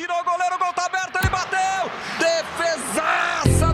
[0.00, 1.90] tirou o goleiro, o gol tá aberto, ele bateu!
[2.18, 3.66] Defesaça!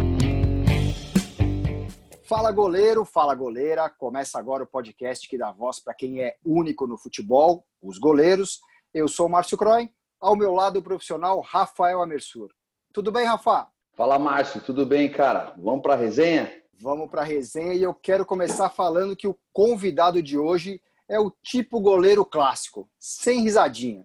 [2.24, 3.88] Fala goleiro, fala goleira.
[3.88, 8.60] Começa agora o podcast que dá voz para quem é único no futebol, os goleiros.
[8.92, 9.88] Eu sou o Márcio Croy,
[10.20, 12.50] ao meu lado o profissional Rafael Amersur.
[12.92, 13.68] Tudo bem, Rafa?
[13.94, 15.54] Fala, Márcio, tudo bem, cara?
[15.56, 16.52] Vamos para a resenha?
[16.80, 21.20] Vamos para a resenha e eu quero começar falando que o convidado de hoje é
[21.20, 24.04] o tipo goleiro clássico, sem risadinha.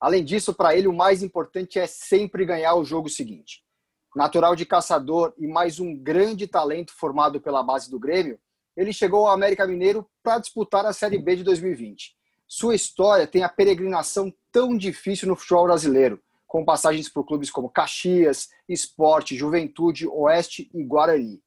[0.00, 3.62] Além disso, para ele o mais importante é sempre ganhar o jogo seguinte.
[4.16, 8.38] Natural de caçador e mais um grande talento formado pela base do Grêmio,
[8.74, 12.16] ele chegou ao América Mineiro para disputar a Série B de 2020.
[12.48, 17.70] Sua história tem a peregrinação tão difícil no futebol brasileiro, com passagens por clubes como
[17.70, 21.42] Caxias, Esporte, Juventude, Oeste e Guarani.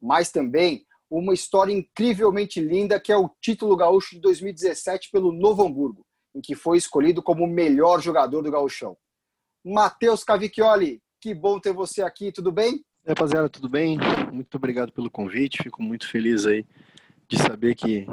[0.00, 5.64] Mas também uma história incrivelmente linda que é o título gaúcho de 2017 pelo Novo
[5.64, 8.96] Hamburgo, em que foi escolhido como o melhor jogador do gauchão.
[9.64, 12.84] Matheus Cavicchioli, que bom ter você aqui, tudo bem?
[13.06, 13.98] Rapaziada, tudo bem?
[14.32, 16.64] Muito obrigado pelo convite, fico muito feliz aí
[17.28, 18.06] de saber que,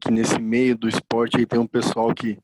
[0.00, 2.38] que nesse meio do esporte aí tem um pessoal que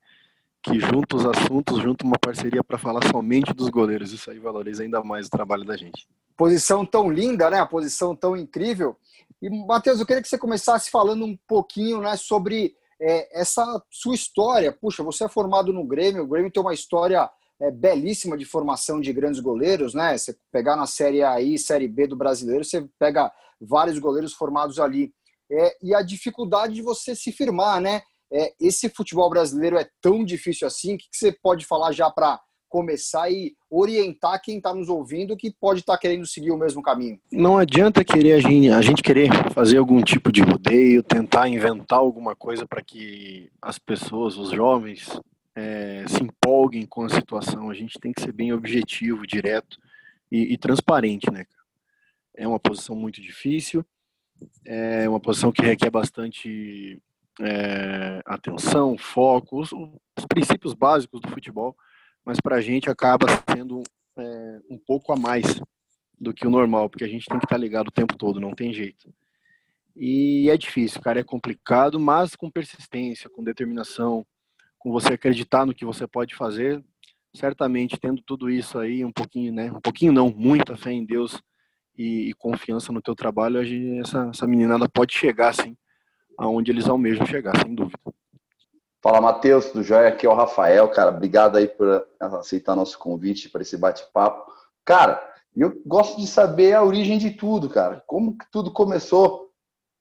[0.63, 4.13] que junta os assuntos, junta uma parceria para falar somente dos goleiros.
[4.13, 6.07] Isso aí valoriza ainda mais o trabalho da gente.
[6.37, 7.59] Posição tão linda, né?
[7.59, 8.95] A posição tão incrível.
[9.41, 14.15] E, Matheus, eu queria que você começasse falando um pouquinho né, sobre é, essa sua
[14.15, 14.71] história.
[14.71, 17.29] Puxa, você é formado no Grêmio, o Grêmio tem uma história
[17.61, 20.17] é, belíssima de formação de grandes goleiros, né?
[20.17, 24.79] Você pegar na Série A e Série B do brasileiro, você pega vários goleiros formados
[24.79, 25.13] ali.
[25.51, 28.01] É, e a dificuldade de você se firmar, né?
[28.31, 30.95] É, esse futebol brasileiro é tão difícil assim?
[30.95, 32.41] O que, que você pode falar já para
[32.73, 36.81] começar e orientar quem está nos ouvindo que pode estar tá querendo seguir o mesmo
[36.81, 37.19] caminho?
[37.31, 41.99] Não adianta querer a gente, a gente querer fazer algum tipo de rodeio, tentar inventar
[41.99, 45.07] alguma coisa para que as pessoas, os jovens,
[45.55, 47.69] é, se empolguem com a situação.
[47.69, 49.77] A gente tem que ser bem objetivo, direto
[50.31, 51.45] e, e transparente, né?
[52.35, 53.85] É uma posição muito difícil,
[54.65, 56.99] é uma posição que requer bastante
[57.39, 61.77] é, atenção, foco, os, os, princípios básicos do futebol,
[62.25, 63.83] mas para a gente acaba sendo
[64.17, 65.61] é, um pouco a mais
[66.19, 68.39] do que o normal, porque a gente tem que estar tá ligado o tempo todo,
[68.39, 69.13] não tem jeito.
[69.95, 74.25] E é difícil, cara, é complicado, mas com persistência, com determinação,
[74.79, 76.83] com você acreditar no que você pode fazer,
[77.33, 81.41] certamente tendo tudo isso aí, um pouquinho, né, um pouquinho não, muita fé em Deus
[81.97, 83.59] e, e confiança no teu trabalho,
[83.99, 85.77] essa, essa meninada pode chegar, sim,
[86.37, 87.99] aonde eles almejam chegar, sem dúvida.
[89.03, 93.49] Fala, Matheus, do Joia, aqui é o Rafael, cara, obrigado aí por aceitar nosso convite
[93.49, 94.49] para esse bate-papo.
[94.85, 95.21] Cara,
[95.53, 99.51] eu gosto de saber a origem de tudo, cara, como que tudo começou,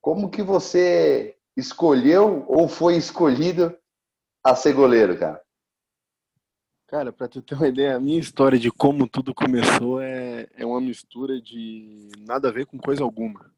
[0.01, 3.77] como que você escolheu ou foi escolhido
[4.45, 5.43] a ser goleiro, cara?
[6.87, 10.65] Cara, para tu ter uma ideia, a minha história de como tudo começou é, é
[10.65, 13.51] uma mistura de nada a ver com coisa alguma.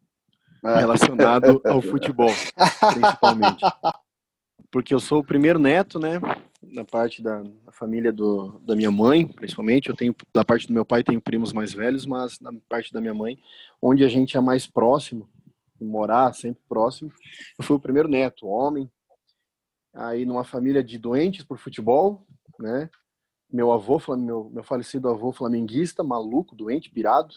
[0.65, 0.79] É.
[0.79, 2.31] relacionado ao futebol,
[2.95, 3.63] principalmente.
[4.75, 6.21] Porque eu sou o primeiro neto, né?
[6.61, 9.89] Na parte da, da, família do, da minha mãe, principalmente.
[9.89, 13.01] Eu tenho, da parte do meu pai, tenho primos mais velhos, mas na parte da
[13.01, 13.39] minha mãe,
[13.81, 15.31] onde a gente é mais próximo,
[15.81, 17.13] morar sempre próximo,
[17.57, 18.91] eu fui o primeiro neto, homem.
[19.95, 22.27] Aí, numa família de doentes por futebol,
[22.59, 22.91] né?
[23.49, 27.33] Meu avô, meu, meu falecido avô flamenguista, maluco, doente, pirado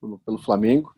[0.00, 0.94] pelo, pelo Flamengo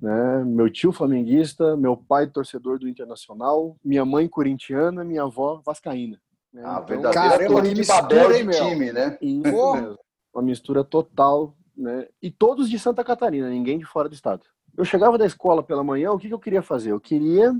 [0.00, 0.44] né?
[0.44, 6.20] Meu tio flamenguista, meu pai torcedor do Internacional, minha mãe corintiana, minha avó vascaína.
[6.52, 6.62] Né?
[6.64, 9.18] Ah, então, Caramba, que mistura, de time, né?
[9.20, 9.98] Isso
[10.34, 12.08] Uma mistura total, né?
[12.22, 14.44] E todos de Santa Catarina, ninguém de fora do estado.
[14.76, 16.92] Eu chegava da escola pela manhã, o que, que eu queria fazer?
[16.92, 17.54] Eu queria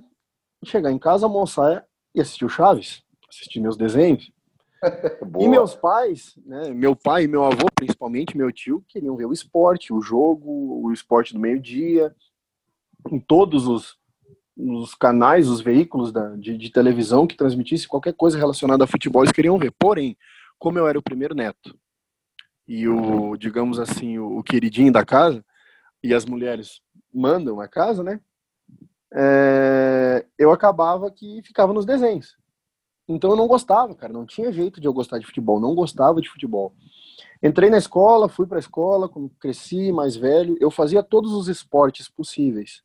[0.64, 4.30] chegar em casa, almoçar e assistir o Chaves, assistir meus desenhos.
[5.40, 9.32] e meus pais, né, meu pai e meu avô, principalmente meu tio, queriam ver o
[9.32, 12.14] esporte, o jogo, o esporte do meio-dia,
[13.10, 13.98] em todos os,
[14.56, 19.22] os canais, os veículos da, de, de, televisão que transmitisse qualquer coisa relacionada a futebol,
[19.22, 19.72] eles queriam ver.
[19.78, 20.16] Porém,
[20.58, 21.78] como eu era o primeiro neto
[22.66, 25.44] e o, digamos assim, o, o queridinho da casa,
[26.02, 26.80] e as mulheres
[27.12, 28.20] mandam a casa, né?
[29.12, 32.36] É, eu acabava que ficava nos desenhos.
[33.08, 36.20] Então eu não gostava, cara, não tinha jeito de eu gostar de futebol, não gostava
[36.20, 36.74] de futebol.
[37.42, 42.08] Entrei na escola, fui para a escola, cresci mais velho, eu fazia todos os esportes
[42.08, 42.82] possíveis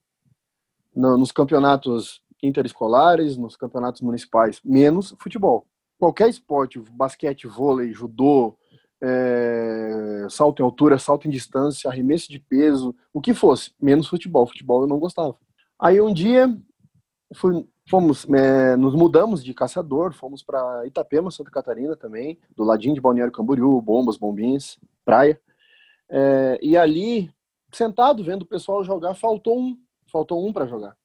[0.95, 5.65] no, nos campeonatos interescolares, nos campeonatos municipais, menos futebol.
[5.97, 8.57] Qualquer esporte, basquete, vôlei, judô,
[9.01, 14.45] é, salto em altura, salto em distância, arremesso de peso, o que fosse, menos futebol.
[14.45, 15.35] Futebol eu não gostava.
[15.79, 16.55] Aí um dia
[17.35, 22.95] fui, fomos, é, nos mudamos de caçador, fomos para Itapema, Santa Catarina também, do ladinho
[22.95, 25.37] de Balneário Camboriú, bombas, bombins, praia.
[26.09, 27.29] É, e ali,
[27.69, 29.77] sentado vendo o pessoal jogar, faltou um,
[30.09, 30.95] faltou um para jogar.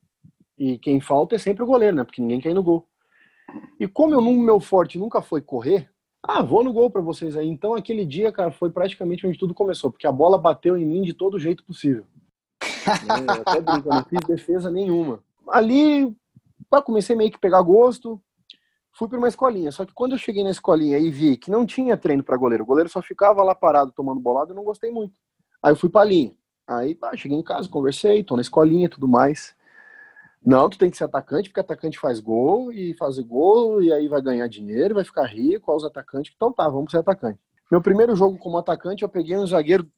[0.57, 2.05] E quem falta é sempre o goleiro, né?
[2.05, 2.87] Porque ninguém quer ir no gol.
[3.81, 5.91] E como eu, meu forte nunca foi correr,
[6.23, 7.49] ah, vou no gol para vocês aí.
[7.49, 11.03] Então aquele dia, cara, foi praticamente onde tudo começou, porque a bola bateu em mim
[11.03, 12.07] de todo jeito possível.
[12.63, 15.21] é, até brinco, eu não fiz defesa nenhuma.
[15.49, 16.17] Ali,
[16.69, 18.21] pá, comecei meio que pegar gosto,
[18.93, 19.71] fui para uma escolinha.
[19.71, 22.65] Só que quando eu cheguei na escolinha e vi que não tinha treino para goleiro,
[22.65, 25.15] o goleiro só ficava lá parado tomando bolado, eu não gostei muito.
[25.63, 26.35] Aí eu fui para linha.
[26.67, 29.55] Aí, cheguei em casa, conversei, tô na escolinha e tudo mais.
[30.45, 34.09] Não, tu tem que ser atacante, porque atacante faz gol e fazer gol, e aí
[34.09, 36.33] vai ganhar dinheiro, vai ficar rico, aos atacantes.
[36.35, 37.39] Então tá, vamos ser atacante.
[37.71, 39.89] Meu primeiro jogo como atacante, eu peguei um zagueiro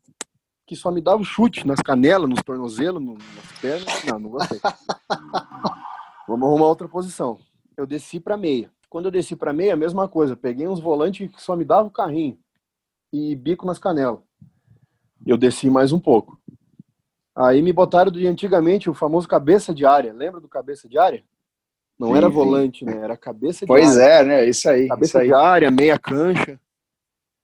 [0.66, 4.04] que só me dava chute nas canelas, nos tornozelos, nas pernas.
[4.04, 4.60] Não, não gostei.
[6.28, 7.38] vamos arrumar outra posição.
[7.76, 8.70] Eu desci para meia.
[8.90, 10.36] Quando eu desci para meia, a mesma coisa.
[10.36, 12.38] Peguei uns volantes que só me davam carrinho
[13.12, 14.20] e bico nas canelas.
[15.26, 16.38] Eu desci mais um pouco.
[17.34, 20.12] Aí me botaram de antigamente o famoso cabeça de área.
[20.12, 21.24] Lembra do cabeça de área?
[21.98, 22.84] Não sim, era volante, sim.
[22.84, 22.98] né?
[22.98, 23.98] Era cabeça de pois área.
[23.98, 24.48] Pois é, né?
[24.48, 24.88] Isso aí.
[24.88, 25.26] Cabeça isso aí.
[25.28, 26.60] de área, meia cancha.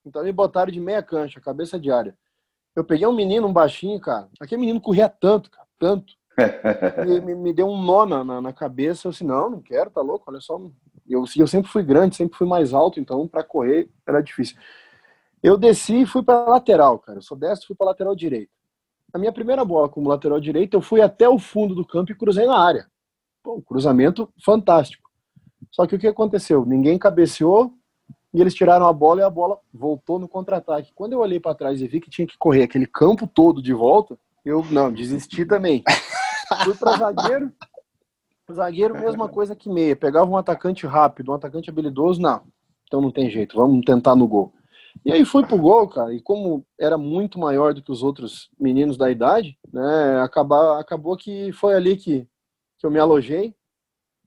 [0.04, 2.16] Então me botaram de meia cancha, cabeça de área.
[2.76, 4.28] Eu peguei um menino, um baixinho, cara.
[4.40, 6.12] Aquele menino corria tanto, cara, tanto.
[7.06, 9.06] Me, me, me, deu um nó na, na, na, cabeça.
[9.06, 10.60] Eu disse, não, não quero, tá louco, olha só.
[11.08, 14.56] Eu, eu sempre fui grande, sempre fui mais alto, então para correr era difícil.
[15.42, 17.18] Eu desci e fui para lateral, cara.
[17.18, 18.50] Eu sou destro, fui para lateral direito.
[19.12, 22.14] A minha primeira bola como lateral direito, eu fui até o fundo do campo e
[22.16, 22.86] cruzei na área.
[23.42, 25.08] Pô, cruzamento fantástico.
[25.70, 26.64] Só que o que aconteceu?
[26.64, 27.74] Ninguém cabeceou
[28.32, 30.92] e eles tiraram a bola e a bola voltou no contra-ataque.
[30.94, 33.72] Quando eu olhei para trás e vi que tinha que correr aquele campo todo de
[33.72, 35.84] volta, eu não, desisti também.
[36.64, 37.52] Fui para zagueiro.
[38.52, 39.96] Zagueiro, mesma coisa que meia.
[39.96, 42.42] Pegava um atacante rápido, um atacante habilidoso, não.
[42.86, 44.52] Então não tem jeito, vamos tentar no gol.
[45.04, 48.50] E aí fui pro gol, cara, e como era muito maior do que os outros
[48.58, 52.28] meninos da idade, né, acabar, acabou que foi ali que,
[52.78, 53.54] que eu me alojei,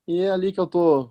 [0.07, 1.05] e é ali que eu tô,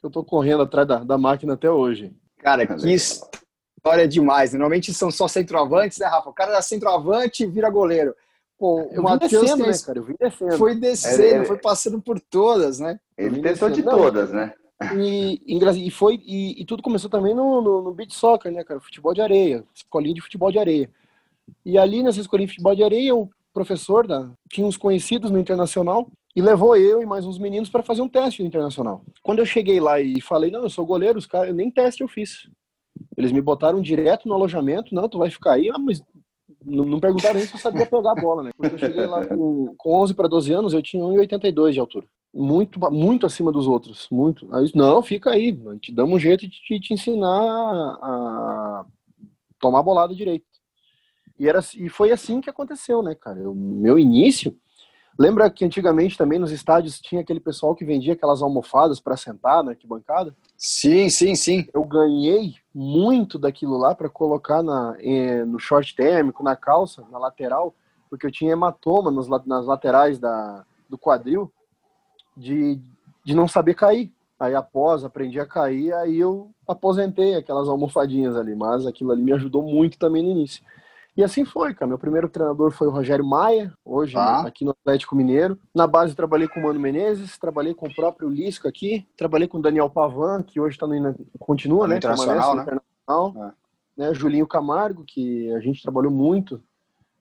[0.00, 2.12] que eu tô correndo atrás da, da máquina até hoje.
[2.38, 4.52] Cara, que história demais.
[4.52, 6.30] Normalmente são só centroavantes, né, Rafa?
[6.30, 8.14] O cara é centroavante e vira goleiro.
[8.58, 9.98] Pô, eu o Matheus né, cara?
[9.98, 10.58] Eu vim descendo.
[10.58, 12.98] Foi descendo, é, é, foi passando por todas, né?
[13.16, 14.52] Ele tentou de todas, né?
[14.96, 18.80] E, e, foi, e, e, tudo começou também no, no, no beach soccer, né, cara?
[18.80, 20.90] Futebol de areia, escolinha de futebol de areia.
[21.64, 25.38] E ali nessa escolinha de futebol de areia, o professor da, tinha uns conhecidos no
[25.38, 29.02] internacional e levou eu e mais uns meninos para fazer um teste no internacional.
[29.22, 32.08] Quando eu cheguei lá e falei, não, eu sou goleiro, os caras, nem teste eu
[32.08, 32.48] fiz.
[33.16, 36.02] Eles me botaram direto no alojamento, não, tu vai ficar aí, ah, mas
[36.64, 38.50] não, não perguntaram nem se eu sabia pegar a bola, né?
[38.56, 42.06] Porque eu cheguei lá com, com 11 para 12 anos, eu tinha 1,82 de altura
[42.32, 44.48] muito, muito acima dos outros, muito.
[44.54, 48.86] Aí, não, fica aí, a gente dá um jeito de te, te ensinar a
[49.58, 50.46] tomar bolada direito.
[51.38, 53.48] E, era, e foi assim que aconteceu, né, cara?
[53.48, 54.56] O meu início.
[55.18, 59.64] Lembra que antigamente também nos estádios tinha aquele pessoal que vendia aquelas almofadas para sentar
[59.64, 60.32] na arquibancada?
[60.56, 61.66] Sim, sim, sim.
[61.74, 67.18] Eu ganhei muito daquilo lá para colocar na, eh, no short térmico, na calça, na
[67.18, 67.74] lateral,
[68.08, 71.52] porque eu tinha hematoma nos, nas laterais da, do quadril
[72.36, 72.80] de,
[73.24, 74.12] de não saber cair.
[74.38, 79.32] Aí após aprendi a cair, aí eu aposentei aquelas almofadinhas ali, mas aquilo ali me
[79.32, 80.62] ajudou muito também no início.
[81.18, 81.88] E assim foi, cara.
[81.88, 84.42] Meu primeiro treinador foi o Rogério Maia, hoje ah.
[84.42, 85.58] aqui no Atlético Mineiro.
[85.74, 89.58] Na base trabalhei com o Mano Menezes, trabalhei com o próprio Lisca aqui, trabalhei com
[89.58, 91.96] o Daniel Pavan, que hoje está no continua, né?
[91.96, 92.62] Internacional, né?
[92.62, 93.34] Internacional.
[93.36, 94.00] É.
[94.00, 94.14] Né?
[94.14, 96.62] Julinho Camargo, que a gente trabalhou muito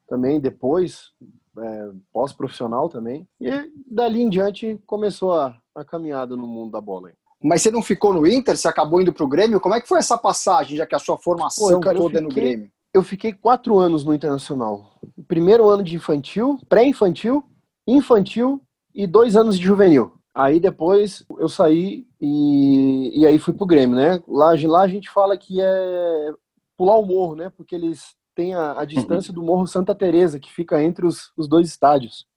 [0.08, 1.12] também depois,
[1.58, 3.28] é, pós-profissional também.
[3.42, 3.50] E
[3.90, 7.12] dali em diante começou a, a caminhada no mundo da bola.
[7.42, 8.56] Mas você não ficou no Inter?
[8.56, 9.60] Você acabou indo para o Grêmio?
[9.60, 12.20] Como é que foi essa passagem, já que a sua formação Pô, cara, toda fiquei,
[12.20, 12.72] é no Grêmio?
[12.94, 15.00] Eu fiquei quatro anos no Internacional.
[15.28, 17.44] Primeiro ano de infantil, pré-infantil,
[17.86, 18.62] infantil
[18.94, 20.14] e dois anos de juvenil.
[20.34, 24.22] Aí depois eu saí e, e aí fui pro Grêmio, né?
[24.28, 26.34] Lá, lá a gente fala que é
[26.78, 27.50] pular o morro, né?
[27.50, 31.48] Porque eles tem a, a distância do Morro Santa Teresa que fica entre os, os
[31.48, 32.28] dois estádios.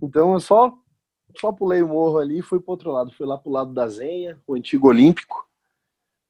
[0.00, 0.72] Então eu só
[1.36, 3.12] só pulei o morro ali e fui para outro lado.
[3.12, 5.44] Fui lá para o lado da Zenha, o antigo Olímpico,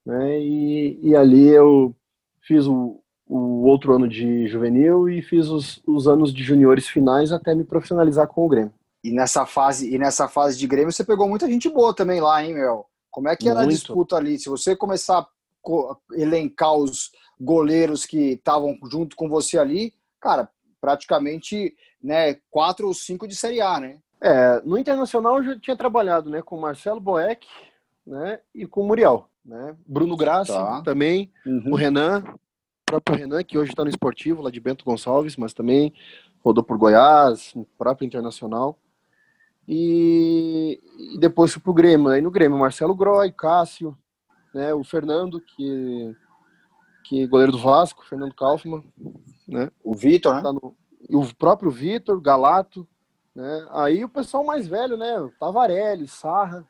[0.05, 0.41] né?
[0.41, 1.95] E, e ali eu
[2.41, 7.33] fiz o, o outro ano de juvenil e fiz os, os anos de juniores finais
[7.33, 8.73] até me profissionalizar com o Grêmio.
[9.03, 12.45] E nessa fase e nessa fase de Grêmio você pegou muita gente boa também lá,
[12.45, 12.87] hein, meu?
[13.11, 13.71] Como é que era Muito.
[13.71, 14.39] a disputa ali?
[14.39, 15.27] Se você começar a
[16.13, 20.49] elencar os goleiros que estavam junto com você ali, cara,
[20.81, 23.99] praticamente né, quatro ou cinco de Série A, né?
[24.21, 27.47] É, no Internacional eu já tinha trabalhado né, com Marcelo Boeck
[28.07, 29.29] né, e com o Muriel.
[29.45, 29.77] Né?
[29.87, 30.83] Bruno Graça tá.
[30.83, 31.73] também, uhum.
[31.73, 32.25] o Renan,
[32.87, 35.93] próprio Renan, que hoje está no esportivo lá de Bento Gonçalves, mas também
[36.43, 38.79] rodou por Goiás, no próprio Internacional.
[39.67, 42.09] E, e depois fui pro Grêmio.
[42.09, 43.99] Aí no Grêmio, Marcelo Groy, Cássio,
[44.55, 46.17] né, o Fernando, que,
[47.05, 48.85] que é goleiro do Vasco, Fernando Kaufmann,
[49.47, 49.71] né?
[49.83, 50.43] O Vitor, né?
[50.43, 50.77] Tá no,
[51.11, 52.87] o próprio Vitor, Galato,
[53.35, 53.67] né?
[53.73, 55.21] Aí o pessoal mais velho, né?
[55.21, 56.65] O Tavarelli, Sarra,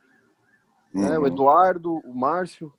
[0.93, 1.01] uhum.
[1.01, 1.17] né?
[1.17, 1.27] o uhum.
[1.27, 2.73] Eduardo, o Márcio,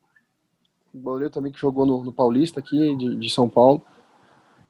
[0.98, 3.82] goleiro também que jogou no, no Paulista aqui de, de, São Paulo.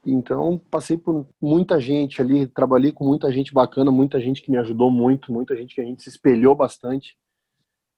[0.04, 4.58] Então passei por muita gente ali, trabalhei com muita gente bacana, muita gente que me
[4.58, 7.16] ajudou muito, muita gente que a gente se espelhou bastante,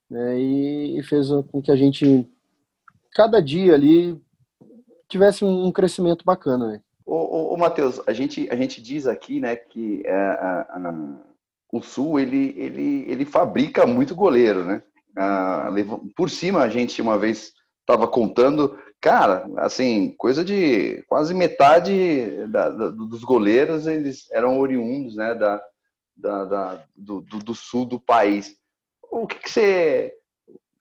[0.09, 0.39] né?
[0.39, 2.27] E, e fez com que a gente
[3.13, 4.19] cada dia ali
[5.07, 6.81] tivesse um crescimento bacana, né?
[7.05, 10.93] Ô, ô, ô Matheus, a gente, a gente diz aqui, né, que é, a, a,
[11.71, 14.81] o Sul, ele, ele, ele fabrica muito goleiro, né?
[15.15, 15.69] Ah,
[16.15, 17.53] por cima, a gente uma vez
[17.91, 25.15] estava contando, cara, assim, coisa de quase metade da, da, dos goleiros, eles eram oriundos,
[25.15, 25.61] né, da,
[26.15, 28.55] da, do, do, sul do país.
[29.11, 30.13] O que, que você...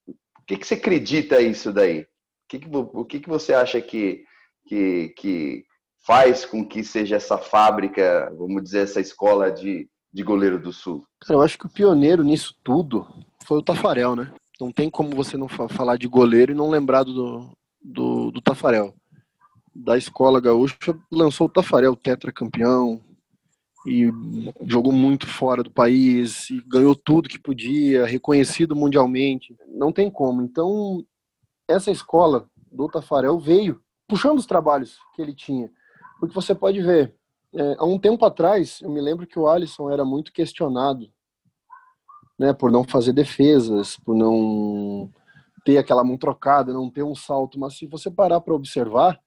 [0.06, 2.00] O que, que você acredita isso daí?
[2.00, 2.06] O
[2.48, 4.24] que, que, o que, que você acha que,
[4.66, 5.64] que, que
[6.04, 11.06] faz com que seja essa fábrica, vamos dizer, essa escola de, de goleiro do Sul?
[11.28, 13.06] Eu acho que o pioneiro nisso tudo
[13.46, 14.32] foi o Tafarel, né?
[14.60, 17.50] Não tem como você não falar de goleiro e não lembrar do,
[17.82, 18.94] do, do Tafarel.
[19.74, 20.76] Da escola gaúcha
[21.10, 23.00] lançou o Tafarel, tetracampeão,
[23.86, 24.10] e
[24.66, 29.56] jogou muito fora do país, ganhou tudo que podia, reconhecido mundialmente.
[29.68, 30.42] Não tem como.
[30.42, 31.04] Então,
[31.66, 35.70] essa escola do Tafarel veio puxando os trabalhos que ele tinha.
[36.18, 37.14] Porque você pode ver,
[37.54, 41.10] é, há um tempo atrás, eu me lembro que o Alisson era muito questionado,
[42.40, 45.12] né, por não fazer defesas, por não
[45.62, 49.20] ter aquela mão trocada, não ter um salto, mas se você parar para observar,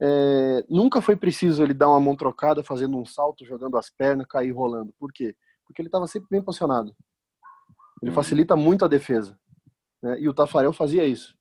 [0.00, 4.26] é, nunca foi preciso ele dar uma mão trocada, fazendo um salto, jogando as pernas,
[4.26, 4.90] cair rolando.
[4.98, 5.36] Por quê?
[5.66, 6.96] Porque ele estava sempre bem posicionado.
[8.00, 8.14] Ele uhum.
[8.14, 9.38] facilita muito a defesa.
[10.02, 10.18] Né?
[10.20, 11.36] E o Tafarel fazia isso.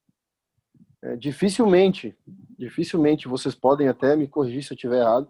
[1.01, 2.13] É, dificilmente,
[2.57, 5.29] dificilmente vocês podem até me corrigir se eu estiver errado.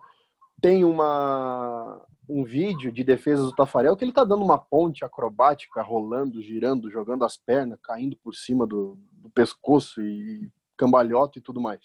[0.60, 5.82] Tem uma um vídeo de defesa do Tafarel que ele tá dando uma ponte acrobática,
[5.82, 11.60] rolando, girando, jogando as pernas, caindo por cima do, do pescoço e cambalhota e tudo
[11.60, 11.82] mais.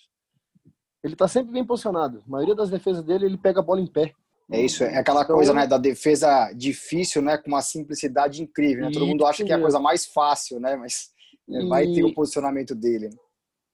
[1.03, 2.23] Ele tá sempre bem posicionado.
[2.27, 4.13] A maioria das defesas dele ele pega a bola em pé.
[4.53, 8.85] É isso, é aquela então, coisa, né, da defesa difícil, né, com uma simplicidade incrível,
[8.85, 8.91] né?
[8.93, 11.11] Todo mundo acha que é a coisa mais fácil, né, mas
[11.49, 11.67] e...
[11.67, 13.09] vai ter o posicionamento dele.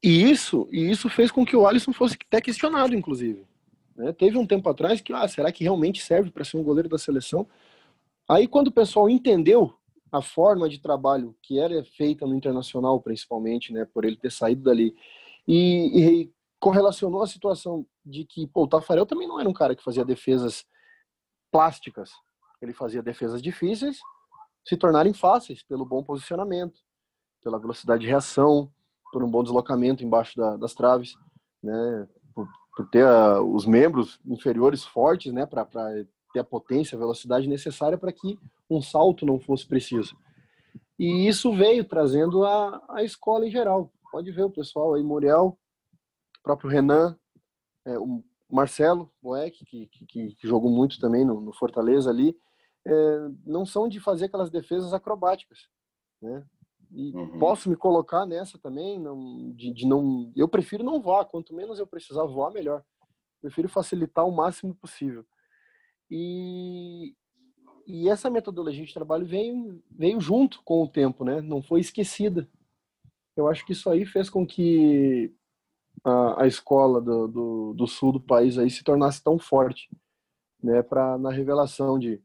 [0.02, 3.44] E isso, e isso fez com que o Alisson fosse até questionado, inclusive.
[4.00, 4.12] Né?
[4.14, 6.96] Teve um tempo atrás que, ah, será que realmente serve para ser um goleiro da
[6.96, 7.46] seleção?
[8.26, 9.74] Aí, quando o pessoal entendeu
[10.10, 14.62] a forma de trabalho que era feita no Internacional, principalmente, né, por ele ter saído
[14.62, 14.96] dali,
[15.46, 19.76] e, e correlacionou a situação de que pô, o Tafarel também não era um cara
[19.76, 20.64] que fazia defesas
[21.52, 22.10] plásticas.
[22.62, 23.98] Ele fazia defesas difíceis
[24.64, 26.80] se tornarem fáceis pelo bom posicionamento,
[27.42, 28.72] pela velocidade de reação,
[29.12, 31.14] por um bom deslocamento embaixo da, das traves,
[31.62, 32.08] né,
[32.74, 35.66] por, ter a, os membros inferiores fortes, né, para
[36.32, 40.16] ter a potência, a velocidade necessária para que um salto não fosse preciso.
[40.98, 43.90] E isso veio trazendo a, a escola em geral.
[44.12, 45.58] Pode ver o pessoal aí, Muriel,
[46.38, 47.16] o próprio Renan,
[47.86, 52.36] é, o Marcelo Boeck, que, que, que, jogou muito também no, no Fortaleza ali,
[52.86, 55.68] é, não são de fazer aquelas defesas acrobáticas.
[56.20, 56.44] Né?
[56.92, 57.38] E uhum.
[57.38, 60.32] posso me colocar nessa também, não, de, de, não.
[60.34, 62.84] Eu prefiro não voar, quanto menos eu precisar voar, melhor.
[63.40, 65.24] Prefiro facilitar o máximo possível.
[66.10, 67.14] E,
[67.86, 71.40] e essa metodologia de trabalho veio, veio junto com o tempo, né?
[71.40, 72.48] Não foi esquecida.
[73.36, 75.32] Eu acho que isso aí fez com que
[76.04, 79.88] a, a escola do, do, do, sul do país aí se tornasse tão forte,
[80.60, 80.82] né?
[80.82, 82.20] Para na revelação de,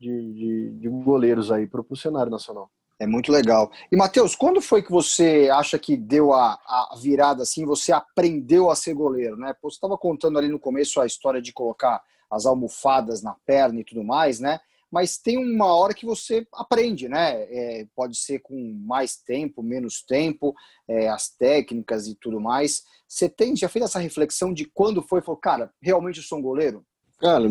[0.00, 2.70] de, de, de goleiros aí para o cenário nacional.
[3.00, 3.70] É muito legal.
[3.92, 8.70] E, Matheus, quando foi que você acha que deu a, a virada assim, você aprendeu
[8.70, 9.54] a ser goleiro, né?
[9.54, 13.80] Pô, você estava contando ali no começo a história de colocar as almofadas na perna
[13.80, 14.58] e tudo mais, né?
[14.90, 17.42] Mas tem uma hora que você aprende, né?
[17.42, 20.54] É, pode ser com mais tempo, menos tempo,
[20.88, 22.82] é, as técnicas e tudo mais.
[23.06, 26.42] Você tem, já fez essa reflexão de quando foi, falou, cara, realmente eu sou um
[26.42, 26.84] goleiro?
[27.18, 27.44] Cara,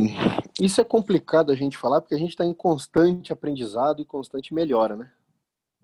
[0.60, 4.54] isso é complicado a gente falar porque a gente está em constante aprendizado e constante
[4.54, 5.12] melhora, né?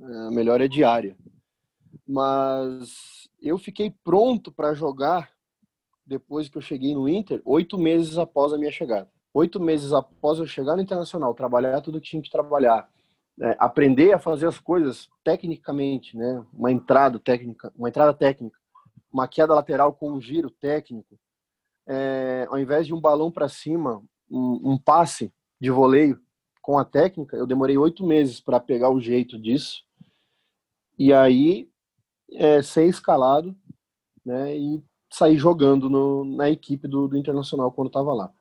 [0.03, 1.15] A melhora é diária.
[2.07, 5.31] Mas eu fiquei pronto para jogar
[6.05, 9.10] depois que eu cheguei no Inter, oito meses após a minha chegada.
[9.33, 12.88] oito meses após eu chegar no Internacional, trabalhar tudo que tinha que trabalhar,
[13.41, 16.45] é, aprender a fazer as coisas tecnicamente, né?
[16.53, 18.57] Uma entrada técnica, uma entrada técnica,
[19.12, 21.17] uma queda lateral com um giro técnico,
[21.88, 26.19] é, ao invés de um balão para cima, um, um, passe de voleio
[26.62, 29.83] com a técnica, eu demorei oito meses para pegar o jeito disso.
[30.98, 31.70] E aí,
[32.32, 33.56] é, ser escalado,
[34.26, 34.58] né?
[34.58, 38.34] E sair jogando no, na equipe do, do Internacional quando estava lá.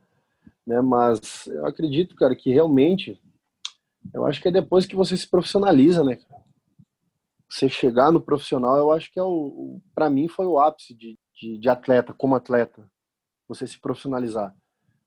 [0.66, 0.80] Né?
[0.80, 3.20] Mas eu acredito, cara, que realmente
[4.12, 6.18] eu acho que é depois que você se profissionaliza, né?
[7.48, 11.18] Você chegar no profissional, eu acho que é o, para mim foi o ápice de,
[11.38, 12.90] de, de, atleta, como atleta,
[13.46, 14.54] você se profissionalizar.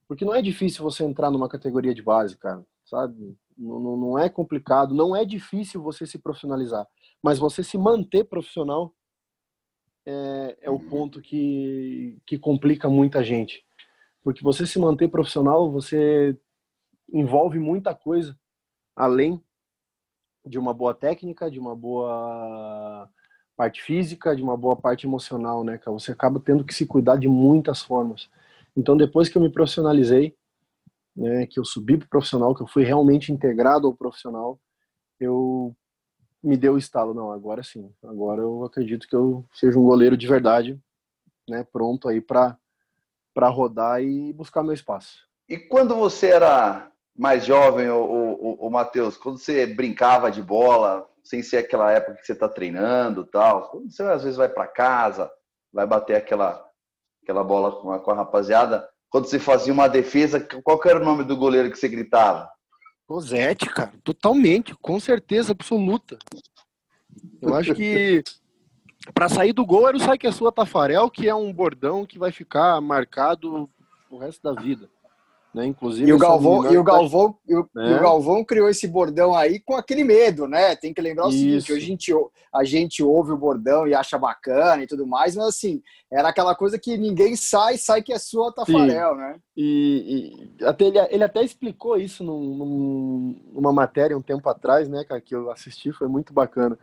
[0.08, 3.36] Porque não é difícil você entrar numa categoria de base, cara, sabe?
[3.58, 6.88] Não, não, não é complicado, não é difícil você se profissionalizar,
[7.26, 8.94] mas você se manter profissional
[10.06, 13.66] é, é o ponto que, que complica muita gente.
[14.24, 16.38] Porque você se manter profissional, você
[17.12, 18.38] envolve muita coisa
[18.96, 19.44] além
[20.46, 23.10] de uma boa técnica, de uma boa
[23.58, 25.98] parte física, de uma boa parte emocional, né, cara?
[25.98, 28.30] Você acaba tendo que se cuidar de muitas formas.
[28.78, 30.38] Então, depois que eu me profissionalizei,
[31.16, 34.60] né, que eu subi pro profissional, que eu fui realmente integrado ao profissional,
[35.20, 35.76] eu
[36.44, 37.92] me deu o estalo, não, agora sim.
[38.04, 40.80] Agora eu acredito que eu seja um goleiro de verdade,
[41.48, 42.58] né, pronto aí para
[43.34, 45.28] para rodar e buscar meu espaço.
[45.50, 51.06] E quando você era mais jovem, o, o, o Matheus, quando você brincava de bola,
[51.22, 54.68] sem ser aquela época que você está treinando tal, quando você às vezes vai para
[54.68, 55.30] casa,
[55.74, 56.66] vai bater aquela,
[57.22, 61.06] aquela bola com a, com a rapaziada, quando você fazia uma defesa, qual era o
[61.06, 62.50] nome do goleiro que você gritava?
[63.08, 66.18] Rosete, cara, totalmente, com certeza absoluta.
[67.42, 68.24] Eu acho que
[69.14, 72.06] para sair do gol era o Sai que é sua Tafarel, que é um bordão
[72.06, 73.70] que vai ficar marcado
[74.10, 74.90] o resto da vida.
[75.56, 75.68] Né?
[75.68, 77.92] Inclusive, e o Galvão, e o Galvão, e o, é.
[77.92, 80.76] e o Galvão criou esse bordão aí com aquele medo, né?
[80.76, 81.38] Tem que lembrar o Isso.
[81.38, 82.14] seguinte: hoje a gente,
[82.54, 85.82] a gente ouve o bordão e acha bacana e tudo mais, mas assim,
[86.12, 89.18] era aquela coisa que ninguém sai, sai que é sua Tafarel, Sim.
[89.18, 89.36] né?
[89.56, 94.90] E, e, até ele, ele até explicou isso num, num, numa matéria um tempo atrás,
[94.90, 96.78] né, cara, que eu assisti, foi muito bacana.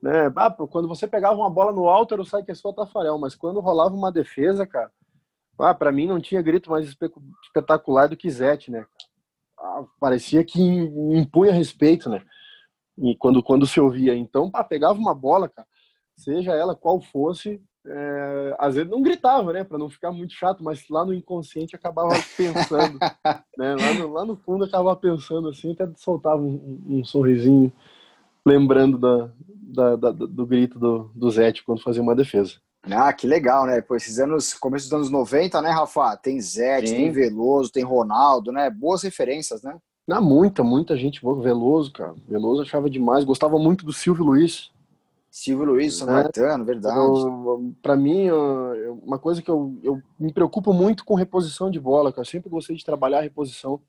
[0.00, 0.32] Né?
[0.36, 3.18] Ah, quando você pegava uma bola no alto, era o sai que é sua Tafarel,
[3.18, 4.92] mas quando rolava uma defesa, cara
[5.58, 6.96] ah, para mim não tinha grito mais
[7.44, 8.86] espetacular do que Zete, né?
[9.58, 12.22] Ah, parecia que impunha respeito, né?
[12.98, 14.14] E quando, quando se ouvia.
[14.14, 15.66] Então, ah, pegava uma bola, cara,
[16.16, 19.64] seja ela qual fosse, é, às vezes não gritava, né?
[19.64, 22.98] Para não ficar muito chato, mas lá no inconsciente acabava pensando,
[23.58, 23.74] né?
[23.74, 27.72] Lá no, lá no fundo acabava pensando assim, até soltava um, um sorrisinho,
[28.46, 32.54] lembrando da, da, da, do grito do, do Zete quando fazia uma defesa.
[32.90, 33.80] Ah, que legal, né?
[33.80, 36.16] Pô, esses anos, começo dos anos 90, né, Rafa?
[36.16, 36.96] Tem Zete, Sim.
[36.96, 38.68] tem Veloso, tem Ronaldo, né?
[38.68, 39.76] Boas referências, né?
[40.10, 41.40] Ah, muita, muita gente boa.
[41.40, 42.14] Veloso, cara.
[42.26, 43.24] Veloso achava demais.
[43.24, 44.72] Gostava muito do Silvio Luiz.
[45.30, 46.22] Silvio Luiz, São né?
[46.24, 46.98] Caetano, verdade.
[47.80, 48.28] Para mim,
[49.02, 52.50] uma coisa que eu, eu me preocupo muito com reposição de bola, que eu sempre
[52.50, 53.80] gostei de trabalhar a reposição.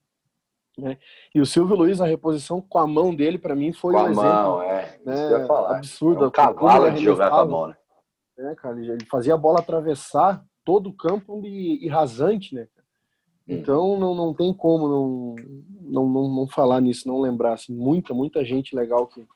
[0.78, 0.98] Né?
[1.36, 4.12] E o Silvio Luiz, a reposição com a mão dele, para mim, foi com um
[4.12, 4.24] exemplo.
[4.24, 5.00] Mão, é.
[5.06, 5.48] Né?
[5.68, 6.26] Absurdo.
[6.26, 7.76] É um cavalo de jogar com a mão, né?
[8.38, 8.80] Né, cara?
[8.80, 12.68] Ele fazia a bola atravessar todo o campo e, e rasante, né?
[13.48, 15.36] Então não, não tem como não,
[15.82, 17.54] não, não, não falar nisso, não lembrar.
[17.54, 19.28] Assim, muita, muita gente legal que,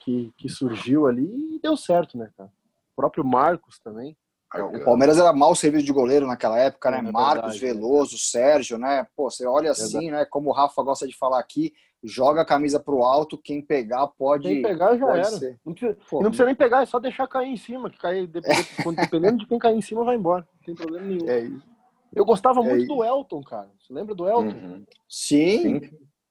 [0.00, 2.50] que, que surgiu ali e deu certo, né, cara?
[2.92, 4.16] O próprio Marcos também.
[4.52, 6.98] O Palmeiras era mal serviço de goleiro naquela época, né?
[6.98, 8.18] É Marcos, verdade, Veloso, é.
[8.18, 9.06] Sérgio, né?
[9.14, 10.24] Pô, você olha assim, né?
[10.24, 14.48] Como o Rafa gosta de falar aqui, joga a camisa pro alto, quem pegar pode.
[14.48, 15.24] Quem pegar já era.
[15.24, 15.58] Ser.
[15.64, 18.26] Não precisa, Pô, não precisa nem pegar, é só deixar cair em cima, que cair,
[18.26, 20.46] dependendo de quem cair em cima, vai embora.
[20.54, 21.28] Não tem problema nenhum.
[21.28, 21.70] É isso.
[22.14, 22.94] Eu gostava é muito isso.
[22.94, 23.68] do Elton, cara.
[23.78, 24.56] Você lembra do Elton?
[24.56, 24.84] Uhum.
[25.08, 25.80] Sim.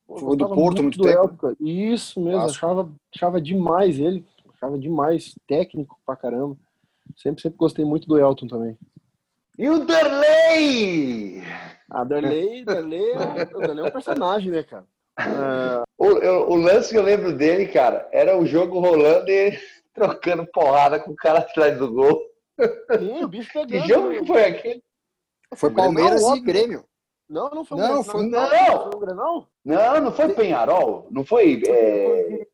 [0.08, 1.48] Foi do Porto muito, muito tempo.
[1.48, 4.26] Elton, isso mesmo, achava, achava demais ele.
[4.56, 6.58] Achava demais, técnico pra caramba.
[7.16, 8.78] Sempre, sempre gostei muito do Elton também.
[9.58, 11.42] E o Derley!
[11.90, 14.86] A ah, Derley, Derley, é o Derley é um personagem, né, cara?
[15.98, 19.60] O, o, lance que eu lembro dele, cara, era o jogo rolando e ele
[19.94, 22.22] trocando porrada com o cara atrás do gol.
[22.98, 23.82] Sim, o bicho pegando.
[23.82, 24.84] Que jogo que foi aquele?
[25.56, 26.86] Foi Palmeiras não, e Grêmio.
[27.30, 28.92] Não, não foi não, foi, não, não.
[28.92, 29.48] Foi não.
[29.66, 31.08] não, não foi Penharol.
[31.12, 31.62] Não foi.
[31.68, 32.48] É...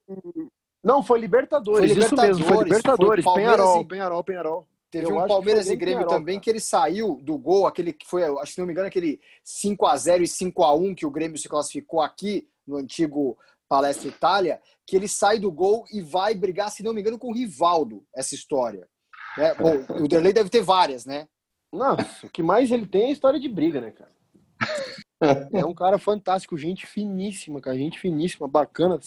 [0.84, 1.80] Não, foi Libertadores.
[1.80, 2.38] Foi Libertadores.
[2.38, 3.23] Isso mesmo, foi Libertadores.
[3.23, 3.86] Foi Penharol, e...
[3.86, 4.67] Penharol, Penharol.
[4.91, 8.23] Teve eu um Palmeiras e Grêmio também que ele saiu do gol, aquele que foi,
[8.23, 11.12] acho que não me engano, aquele 5 a 0 e 5 a 1 que o
[11.12, 16.36] Grêmio se classificou aqui no antigo Palestra Itália, que ele sai do gol e vai
[16.36, 18.88] brigar, se não me engano, com o Rivaldo, essa história.
[19.38, 21.28] É, bom, o Derlei deve ter várias, né?
[21.73, 24.12] Não, o que mais ele tem é história de briga, né, cara?
[25.54, 28.99] É um cara fantástico, gente finíssima, cara, gente finíssima, bacana.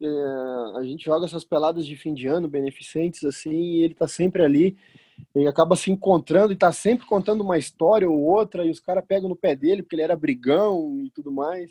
[0.00, 4.06] É, a gente joga essas peladas de fim de ano, beneficentes, assim, e ele tá
[4.06, 4.78] sempre ali.
[5.34, 9.04] Ele acaba se encontrando e tá sempre contando uma história ou outra, e os caras
[9.06, 11.70] pegam no pé dele, porque ele era brigão e tudo mais.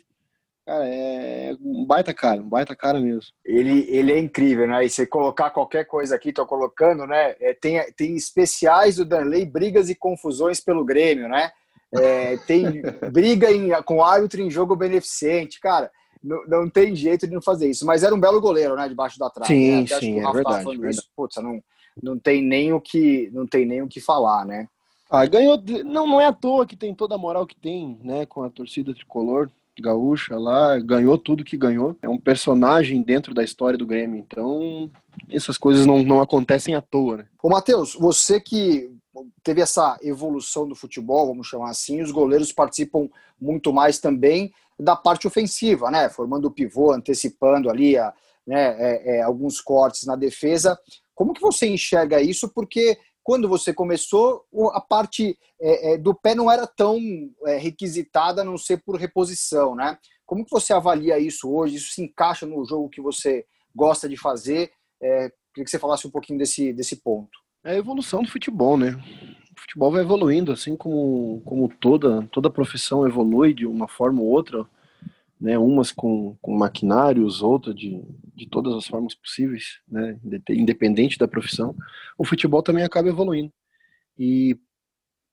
[0.64, 3.32] Cara, é um baita cara, um baita cara mesmo.
[3.44, 4.84] Ele, ele é incrível, né?
[4.84, 7.34] E você colocar qualquer coisa aqui, tô colocando, né?
[7.40, 11.50] É, tem, tem especiais do Danley, brigas e confusões pelo Grêmio, né?
[11.92, 15.90] É, tem briga em, com árbitro em jogo beneficente, cara.
[16.22, 17.84] Não, não, tem jeito de não fazer isso.
[17.84, 18.88] Mas era um belo goleiro, né?
[18.88, 19.52] Debaixo da trave.
[19.52, 19.86] Sim, né?
[19.98, 20.64] sim, é verdade.
[20.64, 20.90] verdade.
[20.90, 21.60] Isso, putz, não,
[22.00, 24.68] não tem nem o que não tem nem o que falar, né?
[25.10, 25.60] Ah, ganhou.
[25.84, 28.24] Não, não é à toa que tem toda a moral que tem, né?
[28.26, 31.96] Com a torcida tricolor gaúcha lá, ganhou tudo que ganhou.
[32.02, 34.18] É um personagem dentro da história do Grêmio.
[34.18, 34.90] Então,
[35.30, 37.26] essas coisas não, não acontecem à toa, né?
[37.42, 38.90] Ô, Matheus, você que
[39.42, 43.08] teve essa evolução do futebol, vamos chamar assim, os goleiros participam
[43.40, 46.08] muito mais também da parte ofensiva, né?
[46.08, 48.12] Formando o pivô, antecipando ali a,
[48.46, 50.78] né, é, é, alguns cortes na defesa.
[51.14, 52.48] Como que você enxerga isso?
[52.48, 56.98] Porque quando você começou, a parte é, é, do pé não era tão
[57.46, 59.96] é, requisitada, a não ser por reposição, né?
[60.26, 61.76] Como que você avalia isso hoje?
[61.76, 64.72] Isso se encaixa no jogo que você gosta de fazer?
[65.00, 67.30] É, queria que você falasse um pouquinho desse, desse ponto.
[67.64, 68.98] É a evolução do futebol, né?
[69.56, 74.28] O futebol vai evoluindo, assim como, como toda, toda profissão evolui de uma forma ou
[74.28, 74.66] outra
[75.42, 78.00] né, umas com, com maquinários, outras de,
[78.32, 80.16] de todas as formas possíveis, né,
[80.48, 81.74] independente da profissão,
[82.16, 83.52] o futebol também acaba evoluindo.
[84.16, 84.56] E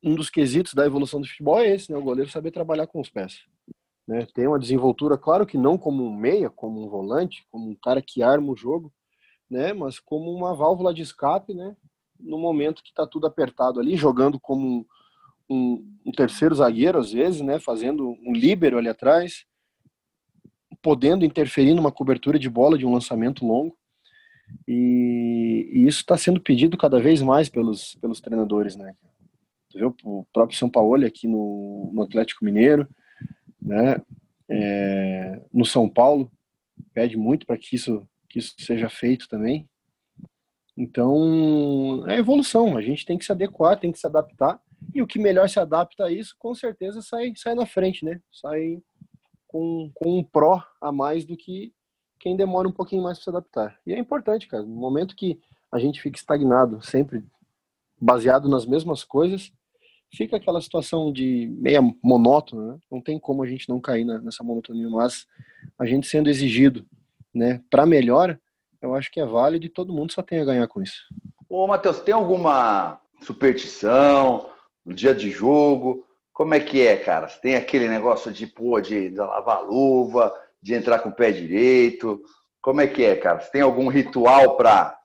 [0.04, 3.00] um dos quesitos da evolução do futebol é esse, né, o goleiro saber trabalhar com
[3.00, 3.42] os pés.
[4.08, 7.76] Né, tem uma desenvoltura, claro que não como um meia, como um volante, como um
[7.76, 8.92] cara que arma o jogo,
[9.48, 11.78] né, mas como uma válvula de escape, né,
[12.20, 14.88] no momento que está tudo apertado ali, jogando como
[15.48, 19.48] um, um, terceiro zagueiro às vezes, né, fazendo um líbero ali atrás,
[20.82, 23.78] podendo interferir numa cobertura de bola de um lançamento longo.
[24.68, 28.96] E, e isso está sendo pedido cada vez mais pelos, pelos treinadores, né?
[29.70, 32.88] Tu viu o próprio São Paulo aqui no, no Atlético Mineiro,
[33.62, 34.02] né?
[34.50, 36.32] É, no São Paulo
[36.94, 39.68] pede muito para que isso que isso seja feito também.
[40.78, 42.78] Então é evolução.
[42.78, 44.60] A gente tem que se adequar, tem que se adaptar.
[44.94, 48.22] E o que melhor se adapta a isso, com certeza sai sai na frente, né?
[48.32, 48.82] Sai
[49.50, 51.74] com, com um pró a mais do que
[52.20, 53.80] quem demora um pouquinho mais para se adaptar.
[53.86, 55.40] E é importante, cara, no momento que
[55.72, 57.24] a gente fica estagnado, sempre
[58.00, 59.52] baseado nas mesmas coisas,
[60.14, 62.80] fica aquela situação de meia monótona, né?
[62.92, 65.26] Não tem como a gente não cair nessa monotonia, mas
[65.78, 66.86] a gente sendo exigido,
[67.34, 68.40] né, para melhora,
[68.82, 71.04] eu acho que é válido e todo mundo só tem a ganhar com isso.
[71.48, 74.50] Ô, Matheus, tem alguma superstição
[74.86, 76.06] no dia de jogo?
[76.40, 77.28] Como é que é, cara?
[77.28, 81.34] Você tem aquele negócio de, pô, de, de lavar luva, de entrar com o pé
[81.34, 82.24] direito?
[82.62, 83.42] Como é que é, cara?
[83.42, 84.98] Você tem algum ritual para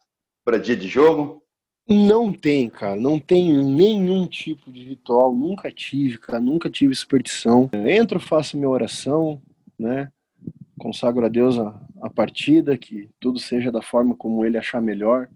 [0.62, 1.42] dia de jogo?
[1.88, 2.94] Não tem, cara.
[2.94, 5.34] Não tenho nenhum tipo de ritual.
[5.34, 6.38] Nunca tive, cara.
[6.38, 7.68] Nunca tive superstição.
[7.84, 9.42] Entro, faço minha oração,
[9.76, 10.12] né?
[10.78, 15.28] Consagro a Deus a, a partida, que tudo seja da forma como ele achar melhor.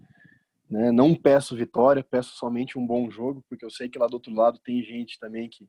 [0.69, 0.93] Né?
[0.93, 4.33] Não peço vitória, peço somente um bom jogo, porque eu sei que lá do outro
[4.33, 5.67] lado tem gente também que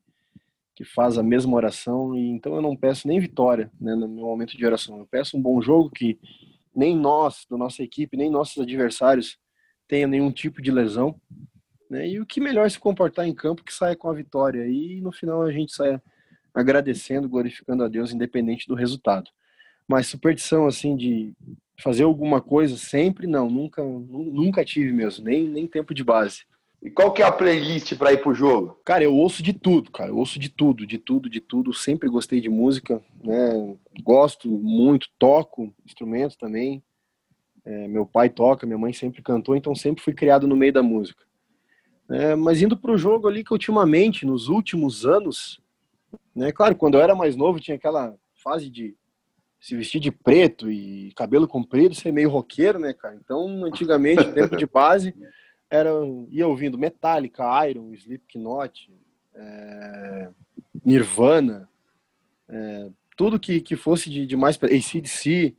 [0.75, 4.25] que faz a mesma oração e então eu não peço nem vitória né, no meu
[4.25, 4.99] momento de oração.
[4.99, 6.19] Eu peço um bom jogo que
[6.75, 9.37] nem nós, da nossa equipe, nem nossos adversários
[9.87, 11.19] tenham nenhum tipo de lesão.
[11.89, 15.01] Né, e o que melhor se comportar em campo que saia com a vitória e
[15.01, 16.01] no final a gente saia
[16.53, 19.29] agradecendo, glorificando a Deus independente do resultado.
[19.87, 21.35] Mas superstição assim de
[21.81, 26.45] fazer alguma coisa sempre não, nunca nunca tive mesmo, nem nem tempo de base.
[26.81, 28.79] E qual que é a playlist para ir pro jogo?
[28.83, 30.09] Cara, eu ouço de tudo, cara.
[30.09, 31.73] Eu ouço de tudo, de tudo, de tudo.
[31.73, 33.75] Sempre gostei de música, né?
[34.01, 36.81] Gosto muito, toco instrumentos também.
[37.63, 40.81] É, meu pai toca, minha mãe sempre cantou, então sempre fui criado no meio da
[40.81, 41.23] música.
[42.09, 45.61] É, mas indo pro jogo ali que ultimamente, nos últimos anos,
[46.35, 46.51] né?
[46.51, 48.95] Claro, quando eu era mais novo tinha aquela fase de
[49.59, 53.15] se vestir de preto e cabelo comprido, ser meio roqueiro, né, cara?
[53.23, 55.13] Então, antigamente, tempo de base
[55.71, 55.89] era,
[56.29, 58.91] ia ouvindo Metallica, Iron, Slipknot,
[59.33, 60.29] é,
[60.83, 61.69] Nirvana,
[62.49, 65.55] é, tudo que, que fosse de, de mais ACDC,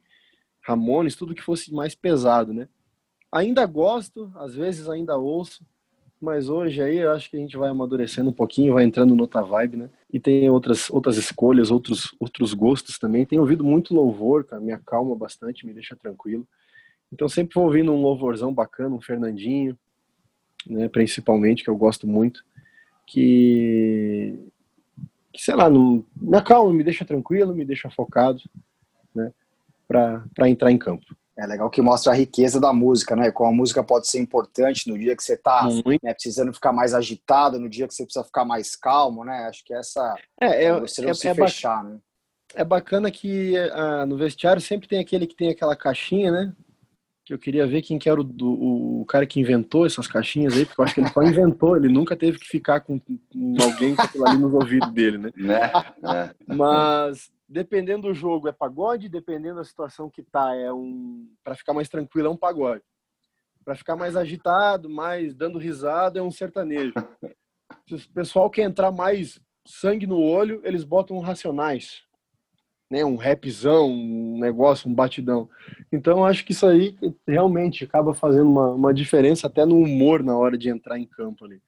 [0.61, 2.69] Ramones, tudo que fosse mais pesado, né?
[3.33, 5.65] Ainda gosto, às vezes ainda ouço,
[6.21, 9.43] mas hoje aí eu acho que a gente vai amadurecendo um pouquinho, vai entrando noutra
[9.43, 9.91] vibe, né?
[10.13, 13.25] E tem outras outras escolhas, outros outros gostos também.
[13.25, 16.47] Tenho ouvido muito louvor, cara, me acalma bastante, me deixa tranquilo.
[17.11, 19.77] Então sempre vou ouvindo um louvorzão bacana, um Fernandinho,
[20.67, 22.45] né, principalmente, que eu gosto muito,
[23.07, 24.39] que
[25.33, 28.43] que sei lá, não, me acalma, me deixa tranquilo, me deixa focado,
[29.15, 29.33] né,
[29.89, 31.07] para entrar em campo.
[31.37, 33.31] É legal que mostra a riqueza da música, né?
[33.31, 35.67] Como a música pode ser importante no dia que você está
[36.03, 39.47] né, precisando ficar mais agitado, no dia que você precisa ficar mais calmo, né?
[39.49, 41.99] Acho que essa é, é, você não é, se é fechar, né?
[42.55, 46.53] É bacana que ah, no vestiário sempre tem aquele que tem aquela caixinha, né?
[47.25, 50.55] Que eu queria ver quem que era o, o, o cara que inventou essas caixinhas
[50.55, 53.57] aí, porque eu acho que ele só inventou, ele nunca teve que ficar com, com
[53.63, 55.33] alguém com aquilo ali nos ouvidos dele, né?
[55.37, 55.71] né?
[56.05, 56.55] É.
[56.55, 61.75] Mas dependendo do jogo é pagode, dependendo da situação que tá é um para ficar
[61.75, 62.83] mais tranquilo é um pagode.
[63.65, 66.95] Para ficar mais agitado, mais dando risada é um sertanejo.
[67.87, 72.03] Se o pessoal quer entrar mais sangue no olho, eles botam racionais.
[72.93, 75.49] Né, um rapzão, um negócio, um batidão.
[75.91, 76.95] Então acho que isso aí
[77.27, 81.47] realmente acaba fazendo uma, uma diferença até no humor na hora de entrar em campo
[81.47, 81.59] ali.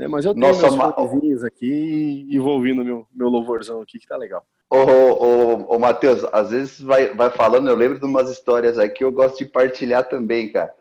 [0.00, 1.46] É, mas eu tenho Nossa, meus ma...
[1.46, 4.44] aqui e vou ouvindo meu, meu louvorzão aqui que tá legal.
[4.68, 9.04] Ô, ô, ô, Matheus, às vezes vai, vai falando, eu lembro de umas histórias aqui
[9.04, 10.74] eu gosto de partilhar também, cara.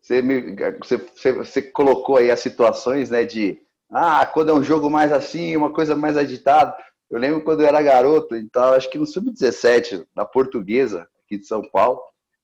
[0.00, 4.64] Você, me, você, você, você, colocou aí as situações, né, de ah, quando é um
[4.64, 6.74] jogo mais assim, uma coisa mais agitada.
[7.10, 11.46] Eu lembro quando eu era garoto, então acho que no Sub-17, na Portuguesa, aqui de
[11.46, 12.00] São Paulo,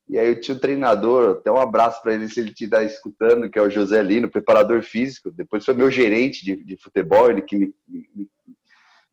[0.09, 3.49] e aí eu tinha um treinador, até um abraço para ele se ele estiver escutando,
[3.51, 7.43] que é o José Lino, preparador físico, depois foi meu gerente de, de futebol, ele
[7.43, 8.29] que me, me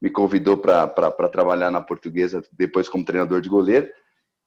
[0.01, 0.87] me convidou para
[1.29, 3.89] trabalhar na portuguesa depois como treinador de goleiro.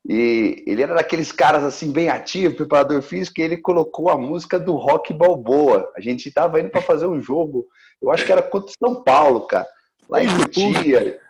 [0.09, 4.59] E ele era daqueles caras assim, bem ativo, preparador físico, e ele colocou a música
[4.59, 5.93] do Rock Balboa.
[5.97, 7.69] A gente estava indo para fazer um jogo,
[8.01, 9.67] eu acho que era contra São Paulo, cara,
[10.09, 11.21] lá em Cotia.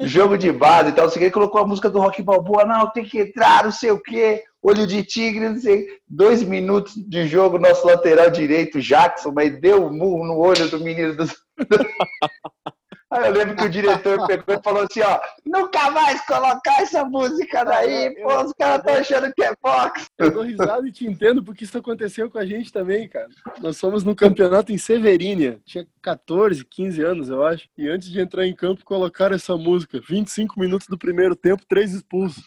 [0.00, 1.10] jogo de base e tal.
[1.14, 4.44] Ele colocou a música do Rock Balboa, não, tem que entrar, não sei o quê,
[4.62, 5.86] olho de tigre, não sei.
[6.08, 10.80] Dois minutos de jogo, nosso lateral direito, Jackson, mas deu um murro no olho do
[10.80, 11.24] menino do.
[13.16, 17.04] Aí eu lembro que o diretor pegou e falou assim, ó, nunca mais colocar essa
[17.04, 20.06] música daí, pô, os caras estão achando que é Fox.
[20.18, 23.28] Eu dou risada e te entendo porque isso aconteceu com a gente também, cara.
[23.60, 28.20] Nós fomos no campeonato em Severínia, tinha 14, 15 anos, eu acho, e antes de
[28.20, 32.44] entrar em campo colocaram essa música, 25 minutos do primeiro tempo, três expulsos.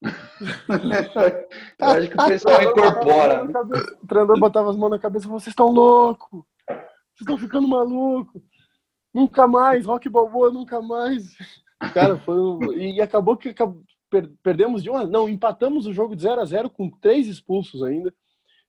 [1.78, 3.44] eu acho que o pessoal incorpora.
[4.00, 7.66] O treinador botava as mãos na cabeça e falou, vocês estão loucos, vocês estão ficando
[7.66, 8.40] malucos.
[9.12, 11.36] Nunca mais, Rock Balboa, nunca mais.
[11.94, 12.76] Cara, foi.
[12.76, 13.54] E acabou que
[14.42, 15.04] perdemos de uma.
[15.04, 18.12] Não, empatamos o jogo de 0 a 0 com três expulsos ainda.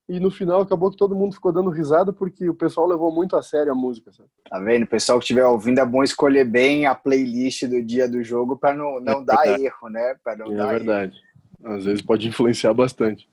[0.08, 3.36] E no final acabou que todo mundo ficou dando risada porque o pessoal levou muito
[3.36, 4.12] a sério a música.
[4.12, 4.28] Sabe?
[4.50, 4.84] Tá vendo?
[4.84, 8.58] O pessoal que estiver ouvindo é bom escolher bem a playlist do dia do jogo
[8.58, 10.16] para não, não é dar erro, né?
[10.24, 11.16] Pra não é dar verdade.
[11.64, 11.76] Erro.
[11.76, 13.30] Às vezes pode influenciar bastante.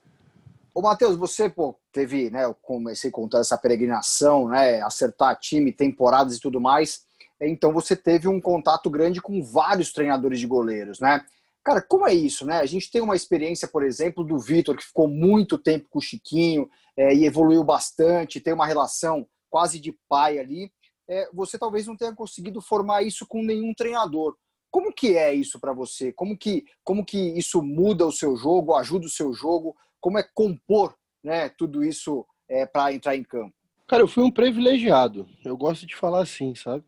[0.77, 2.45] Ô, Matheus, você pô, teve, né?
[2.45, 4.83] Eu comecei contando essa peregrinação, né?
[4.83, 7.03] Acertar time, temporadas e tudo mais.
[7.41, 11.25] Então você teve um contato grande com vários treinadores de goleiros, né?
[11.65, 12.59] Cara, como é isso, né?
[12.59, 16.03] A gente tem uma experiência, por exemplo, do Vitor, que ficou muito tempo com o
[16.03, 20.71] Chiquinho é, e evoluiu bastante, tem uma relação quase de pai ali.
[21.09, 24.37] É, você talvez não tenha conseguido formar isso com nenhum treinador.
[24.71, 26.12] Como que é isso para você?
[26.12, 29.75] Como que, como que isso muda o seu jogo, ajuda o seu jogo?
[30.01, 33.55] Como é compor né, tudo isso é, para entrar em campo?
[33.87, 35.29] Cara, eu fui um privilegiado.
[35.45, 36.85] Eu gosto de falar assim, sabe?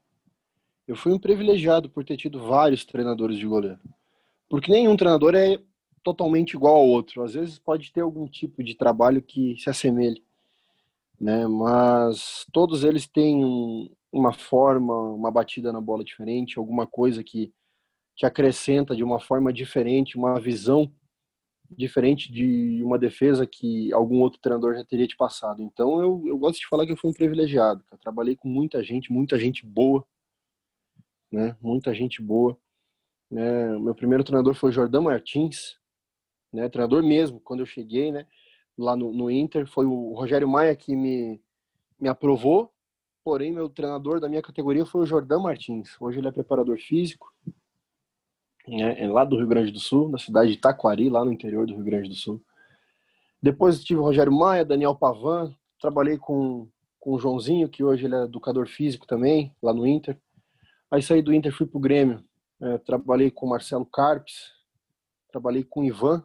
[0.86, 3.78] Eu fui um privilegiado por ter tido vários treinadores de goleiro.
[4.48, 5.58] Porque nenhum treinador é
[6.02, 7.22] totalmente igual ao outro.
[7.22, 10.24] Às vezes pode ter algum tipo de trabalho que se assemelhe,
[11.20, 11.46] né?
[11.46, 17.52] Mas todos eles têm uma forma, uma batida na bola diferente, alguma coisa que
[18.18, 20.92] que acrescenta de uma forma diferente, uma visão
[21.70, 25.62] diferente de uma defesa que algum outro treinador já teria te passado.
[25.62, 27.84] Então eu, eu gosto de falar que eu fui um privilegiado.
[27.92, 30.04] Eu trabalhei com muita gente, muita gente boa,
[31.30, 31.56] né?
[31.60, 32.58] Muita gente boa.
[33.30, 33.78] Né?
[33.78, 35.78] Meu primeiro treinador foi o Jordão Martins,
[36.52, 36.68] né?
[36.68, 37.40] Treinador mesmo.
[37.40, 38.26] Quando eu cheguei, né?
[38.76, 41.40] Lá no, no Inter foi o Rogério Maia que me
[41.98, 42.72] me aprovou.
[43.24, 46.00] Porém, meu treinador da minha categoria foi o Jordão Martins.
[46.00, 47.30] Hoje ele é preparador físico,
[48.68, 51.66] né, é lá do Rio Grande do Sul, na cidade de Taquari, lá no interior
[51.66, 52.42] do Rio Grande do Sul.
[53.42, 58.14] Depois tive o Rogério Maia, Daniel Pavan, trabalhei com, com o Joãozinho, que hoje ele
[58.14, 60.18] é educador físico também, lá no Inter.
[60.90, 62.24] Aí saí do Inter, fui pro Grêmio,
[62.60, 64.52] é, trabalhei com o Marcelo Carpes,
[65.30, 66.24] trabalhei com o Ivan,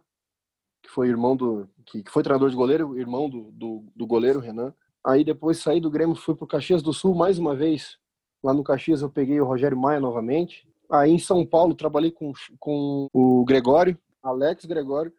[0.82, 1.70] que foi irmão do.
[1.86, 4.74] que, foi treinador de goleiro, irmão do, do, do goleiro Renan.
[5.06, 7.98] Aí depois saí do Grêmio, fui pro Caxias do Sul mais uma vez.
[8.44, 10.68] Lá no Caxias eu peguei o Rogério Maia novamente.
[10.92, 15.12] Aí em São Paulo trabalhei com, com o Gregório, Alex Gregório.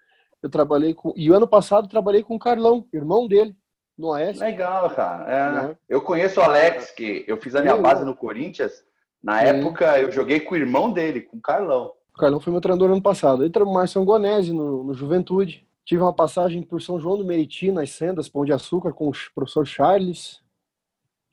[0.43, 1.13] Eu trabalhei com.
[1.17, 3.57] E o ano passado trabalhei com o Carlão, irmão dele,
[3.97, 4.43] no Oeste.
[4.43, 5.25] Legal, cara.
[5.31, 5.77] É, né?
[5.89, 8.85] Eu conheço o Alex, que eu fiz a minha base no Corinthians.
[9.23, 9.47] Na Sim.
[9.47, 11.93] época, eu joguei com o irmão dele, com o Carlão.
[12.15, 13.43] O Carlão foi meu treinador ano passado.
[13.43, 15.67] Ele trabalhou o Márcio Angonese no, no Juventude.
[15.85, 19.13] Tive uma passagem por São João do Meriti, nas Sendas, Pão de Açúcar, com o
[19.35, 20.44] professor Charles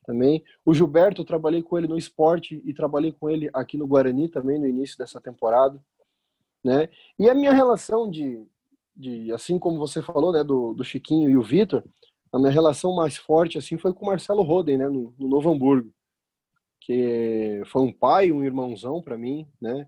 [0.06, 0.44] também.
[0.66, 4.28] O Gilberto, eu trabalhei com ele no esporte e trabalhei com ele aqui no Guarani
[4.28, 5.80] também, no início dessa temporada.
[6.64, 6.90] Né?
[7.18, 8.46] E a minha relação de,
[8.96, 11.84] de assim como você falou, né, do, do Chiquinho e o Vitor,
[12.32, 15.52] a minha relação mais forte assim foi com o Marcelo Roden, né, no, no Novo
[15.52, 15.92] Hamburgo,
[16.80, 19.88] que foi um pai, um irmãozão para mim, né,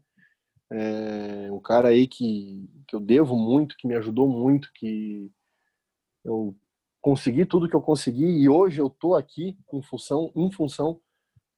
[0.72, 5.32] é, um cara aí que, que eu devo muito, que me ajudou muito, que
[6.26, 6.56] eu
[7.04, 11.02] consegui tudo que eu consegui e hoje eu tô aqui em função, em função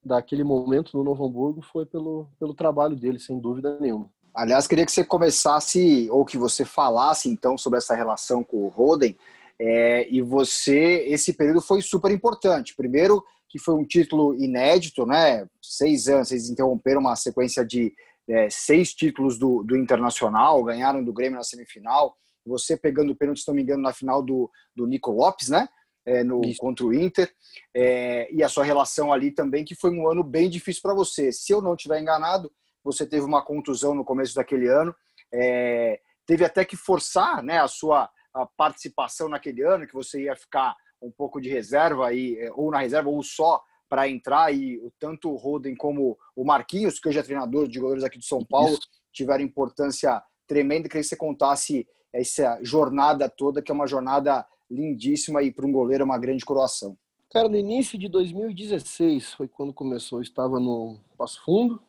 [0.04, 4.10] daquele momento no Novo Hamburgo foi pelo, pelo trabalho dele, sem dúvida nenhuma.
[4.34, 8.68] Aliás, queria que você começasse, ou que você falasse então sobre essa relação com o
[8.68, 9.16] Roden,
[9.58, 12.74] é, e você, esse período foi super importante.
[12.76, 15.46] Primeiro, que foi um título inédito, né?
[15.62, 17.94] Seis anos, vocês interromperam uma sequência de
[18.28, 22.16] é, seis títulos do, do Internacional, ganharam do Grêmio na semifinal.
[22.46, 25.68] Você pegando o pênalti, se não me engano, na final do, do Nico Lopes, né?
[26.04, 27.32] É, no, contra o Inter.
[27.74, 31.32] É, e a sua relação ali também, que foi um ano bem difícil para você.
[31.32, 32.50] Se eu não estiver enganado,
[32.84, 34.94] você teve uma contusão no começo daquele ano.
[35.34, 40.36] É, teve até que forçar né, a sua a participação naquele ano, que você ia
[40.36, 44.80] ficar um pouco de reserva, aí, é, ou na reserva, ou só para entrar e
[44.98, 48.44] tanto o Roden como o Marquinhos, que hoje é treinador de goleiros aqui de São
[48.44, 48.88] Paulo, Isso.
[49.12, 50.88] tiveram importância tremenda.
[50.88, 51.86] Queria que você contasse
[52.20, 56.44] essa jornada toda, que é uma jornada lindíssima e para um goleiro é uma grande
[56.44, 56.96] coroação.
[57.30, 60.18] Cara, no início de 2016 foi quando começou.
[60.18, 61.80] Eu estava no Passo Fundo,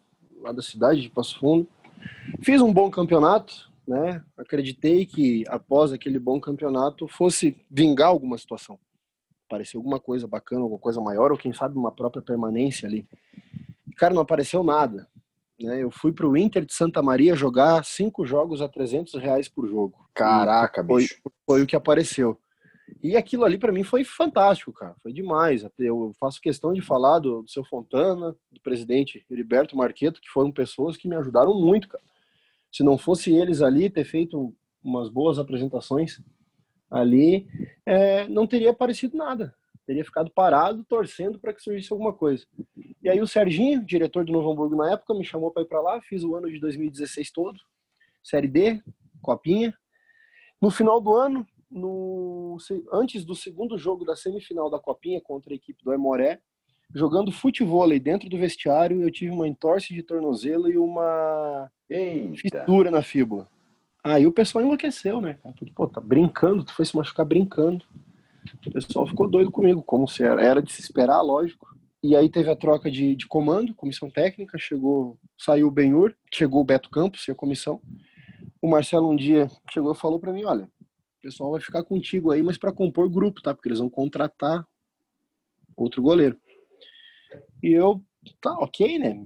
[0.41, 1.67] lá da cidade de Passo Fundo.
[2.41, 4.23] Fiz um bom campeonato, né?
[4.37, 8.79] Acreditei que após aquele bom campeonato fosse vingar alguma situação
[9.47, 13.07] aparecer alguma coisa bacana, alguma coisa maior, ou quem sabe uma própria permanência ali.
[13.95, 15.07] Cara, não apareceu nada.
[15.59, 15.83] Né?
[15.83, 19.67] Eu fui para o Inter de Santa Maria jogar cinco jogos a 300 reais por
[19.67, 20.07] jogo.
[20.13, 21.21] Caraca, foi, bicho.
[21.45, 22.39] Foi o que apareceu.
[23.03, 24.95] E aquilo ali para mim foi fantástico, cara.
[25.01, 25.65] Foi demais.
[25.77, 30.51] Eu faço questão de falar do, do seu Fontana, do presidente Heriberto Marqueto, que foram
[30.51, 32.03] pessoas que me ajudaram muito, cara.
[32.71, 36.21] Se não fosse eles ali ter feito umas boas apresentações,
[36.89, 37.47] ali,
[37.85, 39.53] é, não teria aparecido nada.
[39.87, 42.45] Teria ficado parado, torcendo para que surgisse alguma coisa.
[43.01, 45.81] E aí o Serginho, diretor do Novo Hamburgo na época, me chamou para ir para
[45.81, 47.57] lá, fiz o ano de 2016 todo,
[48.21, 48.83] Série D,
[49.21, 49.73] Copinha.
[50.61, 52.57] No final do ano, no,
[52.91, 56.41] antes do segundo jogo da semifinal da Copinha contra a equipe do Aimoré,
[56.93, 62.35] jogando futebol dentro do vestiário, eu tive uma entorse de tornozelo e uma Eita.
[62.35, 63.47] fissura na fíbula.
[64.03, 65.37] Aí o pessoal enlouqueceu, né?
[65.73, 67.85] Pô, tá brincando, tu foi se machucar brincando.
[68.65, 71.75] O pessoal ficou doido comigo, como se era, era de se esperar, lógico.
[72.03, 76.61] E aí teve a troca de, de comando, comissão técnica, chegou, saiu o Benhur, chegou
[76.61, 77.81] o Beto Campos, e a comissão.
[78.61, 82.31] O Marcelo um dia chegou e falou para mim, olha, o pessoal vai ficar contigo
[82.31, 83.53] aí, mas para compor grupo, tá?
[83.53, 84.65] Porque eles vão contratar
[85.75, 86.39] outro goleiro.
[87.61, 88.03] E eu,
[88.39, 89.25] tá, ok, né?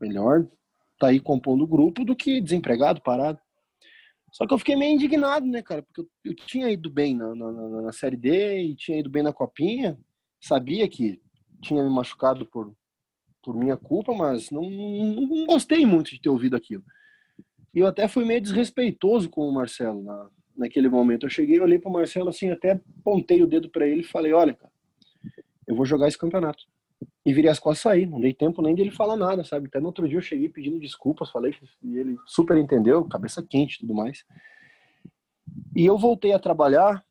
[0.00, 0.46] Melhor
[0.98, 3.38] tá aí compondo o grupo do que desempregado, parado.
[4.32, 5.82] Só que eu fiquei meio indignado, né, cara?
[5.82, 9.22] Porque eu, eu tinha ido bem na, na, na, Série D e tinha ido bem
[9.22, 9.98] na Copinha.
[10.40, 11.20] Sabia que
[11.60, 12.74] tinha me machucado por,
[13.42, 16.84] por minha culpa, mas não, não, não gostei muito de ter ouvido aquilo.
[17.74, 21.26] E eu até fui meio desrespeitoso com o Marcelo na, naquele momento.
[21.26, 24.32] Eu cheguei, olhei para o Marcelo assim, até pontei o dedo para ele e falei:
[24.32, 24.72] Olha, cara,
[25.66, 26.64] eu vou jogar esse campeonato
[27.24, 28.06] e virei as costas sair.
[28.06, 29.66] Não dei tempo nem dele falar nada, sabe?
[29.66, 33.74] Até no outro dia eu cheguei pedindo desculpas, falei e ele super entendeu, cabeça quente
[33.74, 34.24] e tudo mais.
[35.74, 37.04] E eu voltei a trabalhar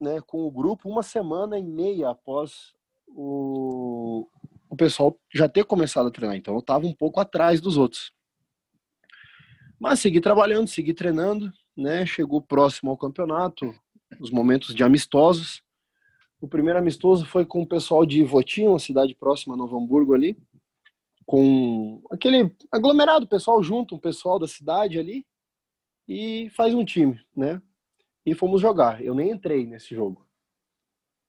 [0.00, 2.74] né, com o grupo uma semana e meia após
[3.08, 4.28] o,
[4.68, 6.36] o pessoal já ter começado a treinar.
[6.36, 8.12] Então eu estava um pouco atrás dos outros.
[9.78, 12.06] Mas segui trabalhando, segui treinando, né?
[12.06, 13.74] Chegou próximo ao campeonato,
[14.18, 15.62] os momentos de amistosos.
[16.40, 20.14] O primeiro amistoso foi com o pessoal de Votinho, uma cidade próxima a Novo Hamburgo
[20.14, 20.36] ali,
[21.24, 25.26] com aquele aglomerado pessoal junto, um pessoal da cidade ali,
[26.06, 27.60] e faz um time, né?
[28.24, 29.02] E fomos jogar.
[29.02, 30.26] Eu nem entrei nesse jogo.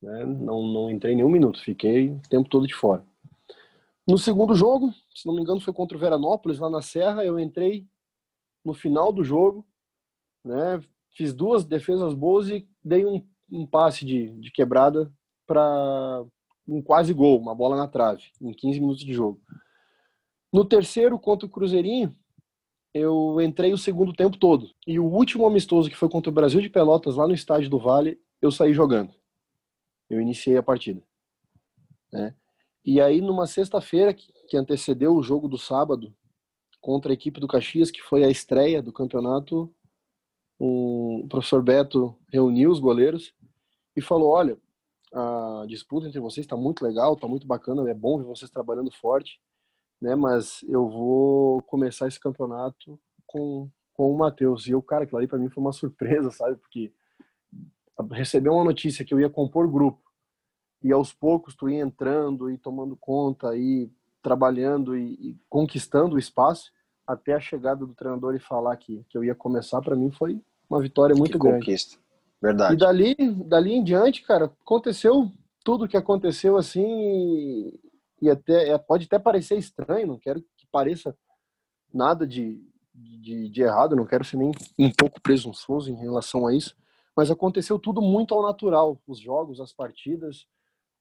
[0.01, 0.25] Né?
[0.25, 3.03] Não, não entrei nenhum minuto, fiquei o tempo todo de fora.
[4.07, 7.39] No segundo jogo, se não me engano, foi contra o Veranópolis, lá na Serra, eu
[7.39, 7.87] entrei
[8.63, 9.65] no final do jogo,
[10.43, 10.81] né?
[11.11, 15.11] Fiz duas defesas boas e dei um um passe de, de quebrada
[15.45, 16.23] para
[16.67, 19.41] um quase gol, uma bola na trave, em 15 minutos de jogo.
[20.51, 22.15] No terceiro, contra o Cruzeirinho,
[22.93, 24.71] eu entrei o segundo tempo todo.
[24.85, 27.79] E o último amistoso, que foi contra o Brasil de Pelotas, lá no estádio do
[27.79, 29.13] Vale, eu saí jogando.
[30.09, 31.01] Eu iniciei a partida.
[32.11, 32.33] Né?
[32.83, 36.13] E aí, numa sexta-feira que, antecedeu o jogo do sábado
[36.79, 39.69] contra a equipe do Caxias, que foi a estreia do campeonato,
[40.59, 43.33] o professor Beto reuniu os goleiros
[43.95, 44.57] e falou: Olha,
[45.13, 48.91] a disputa entre vocês está muito legal, está muito bacana, é bom ver vocês trabalhando
[48.91, 49.39] forte,
[50.01, 50.15] né?
[50.15, 54.67] Mas eu vou começar esse campeonato com, com o Matheus.
[54.67, 56.55] E o cara, aquilo ali para mim foi uma surpresa, sabe?
[56.57, 56.91] Porque
[58.11, 60.01] receber uma notícia que eu ia compor grupo
[60.83, 63.91] e aos poucos tu ia entrando e tomando conta e
[64.21, 66.71] trabalhando e, e conquistando o espaço
[67.07, 70.41] até a chegada do treinador e falar que, que eu ia começar, para mim foi
[70.69, 71.65] uma vitória muito que grande.
[71.65, 71.97] Conquista.
[72.41, 72.73] Verdade.
[72.73, 75.31] E dali, dali em diante, cara, aconteceu
[75.63, 77.79] tudo o que aconteceu assim e,
[78.21, 81.17] e até é, pode até parecer estranho, não quero que pareça
[81.93, 82.61] nada de,
[82.93, 86.75] de, de errado, não quero ser nem um pouco presunçoso em relação a isso,
[87.15, 90.45] mas aconteceu tudo muito ao natural, os jogos, as partidas,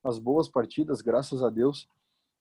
[0.02, 1.88] as boas partidas, graças a Deus,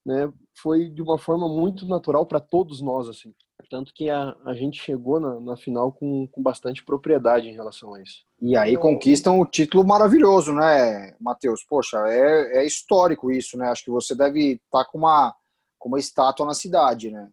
[0.06, 3.34] né, foi de uma forma muito natural para todos nós, assim.
[3.70, 7.94] Tanto que a, a gente chegou na, na final com, com bastante propriedade em relação
[7.94, 8.24] a isso.
[8.42, 11.64] E aí conquistam o título maravilhoso, né, Matheus?
[11.64, 13.70] Poxa, é, é histórico isso, né?
[13.70, 15.36] Acho que você deve estar tá com uma,
[15.80, 17.30] com uma estátua na cidade, né?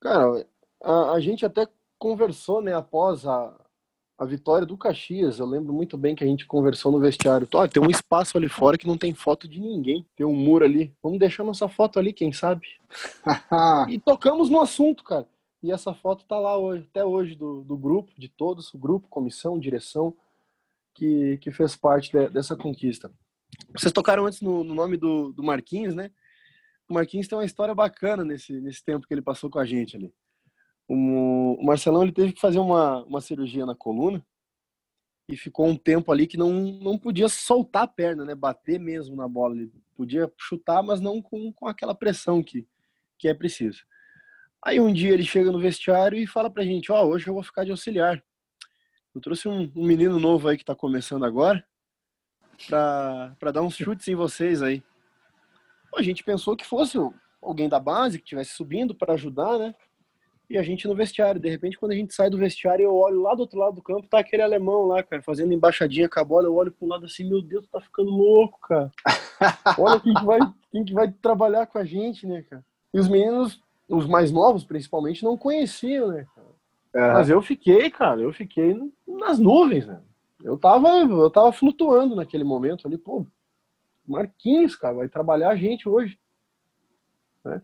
[0.00, 0.46] Cara,
[0.82, 3.54] a, a gente até conversou, né, após a,
[4.22, 7.48] a vitória do Caxias, eu lembro muito bem que a gente conversou no vestiário.
[7.52, 10.06] Olha, tem um espaço ali fora que não tem foto de ninguém.
[10.14, 10.94] Tem um muro ali.
[11.02, 12.64] Vamos deixar nossa foto ali, quem sabe?
[13.90, 15.26] e tocamos no assunto, cara.
[15.60, 19.08] E essa foto tá lá hoje, até hoje, do, do grupo, de todos, o grupo,
[19.08, 20.14] comissão, direção,
[20.94, 23.10] que, que fez parte de, dessa conquista.
[23.76, 26.12] Vocês tocaram antes no, no nome do, do Marquinhos, né?
[26.88, 29.96] O Marquinhos tem uma história bacana nesse, nesse tempo que ele passou com a gente
[29.96, 30.14] ali.
[30.94, 34.22] O Marcelão ele teve que fazer uma, uma cirurgia na coluna
[35.26, 38.34] e ficou um tempo ali que não, não podia soltar a perna, né?
[38.34, 39.56] Bater mesmo na bola.
[39.56, 42.68] Ele podia chutar, mas não com, com aquela pressão que,
[43.18, 43.86] que é preciso.
[44.62, 47.32] Aí um dia ele chega no vestiário e fala pra gente, ó, oh, hoje eu
[47.32, 48.22] vou ficar de auxiliar.
[49.14, 51.64] Eu trouxe um, um menino novo aí que tá começando agora
[52.68, 54.82] pra, pra dar uns chutes em vocês aí.
[55.96, 56.98] A gente pensou que fosse
[57.40, 59.74] alguém da base que estivesse subindo para ajudar, né?
[60.52, 61.40] E a gente no vestiário.
[61.40, 63.82] De repente, quando a gente sai do vestiário, eu olho lá do outro lado do
[63.82, 66.46] campo, tá aquele alemão lá, cara, fazendo embaixadinha com a bola.
[66.46, 68.90] Eu olho pro lado assim, meu Deus, tá ficando louco, cara.
[69.78, 70.38] Olha quem que vai,
[70.70, 72.62] quem que vai trabalhar com a gente, né, cara?
[72.92, 77.14] E os meninos, os mais novos principalmente, não conheciam, né, cara?
[77.14, 78.78] Mas eu fiquei, cara, eu fiquei
[79.08, 80.02] nas nuvens, né?
[80.44, 83.24] Eu tava, eu tava flutuando naquele momento ali, pô,
[84.06, 86.18] Marquinhos, cara, vai trabalhar a gente hoje.
[87.42, 87.62] Né?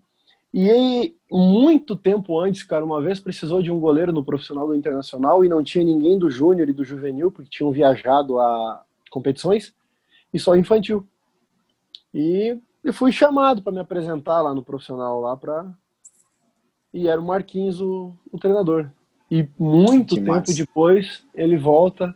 [0.52, 4.74] E aí, muito tempo antes, cara, uma vez precisou de um goleiro no profissional do
[4.74, 9.74] Internacional e não tinha ninguém do júnior e do juvenil, porque tinham viajado a competições,
[10.32, 11.06] e só infantil.
[12.14, 15.66] E eu fui chamado para me apresentar lá no profissional lá para
[16.92, 18.90] e era o Marquinhos o, o treinador.
[19.30, 20.54] E muito que tempo massa.
[20.54, 22.14] depois ele volta,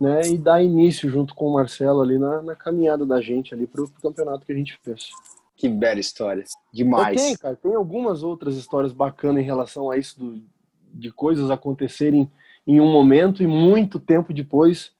[0.00, 3.66] né, e dá início junto com o Marcelo ali na, na caminhada da gente ali
[3.66, 5.10] para o campeonato que a gente fez.
[5.58, 6.44] Que bela história.
[6.72, 7.20] Demais.
[7.20, 7.56] Tem, cara.
[7.56, 10.42] Tem algumas outras histórias bacanas em relação a isso, do,
[10.94, 12.30] de coisas acontecerem
[12.64, 14.92] em um momento e muito tempo depois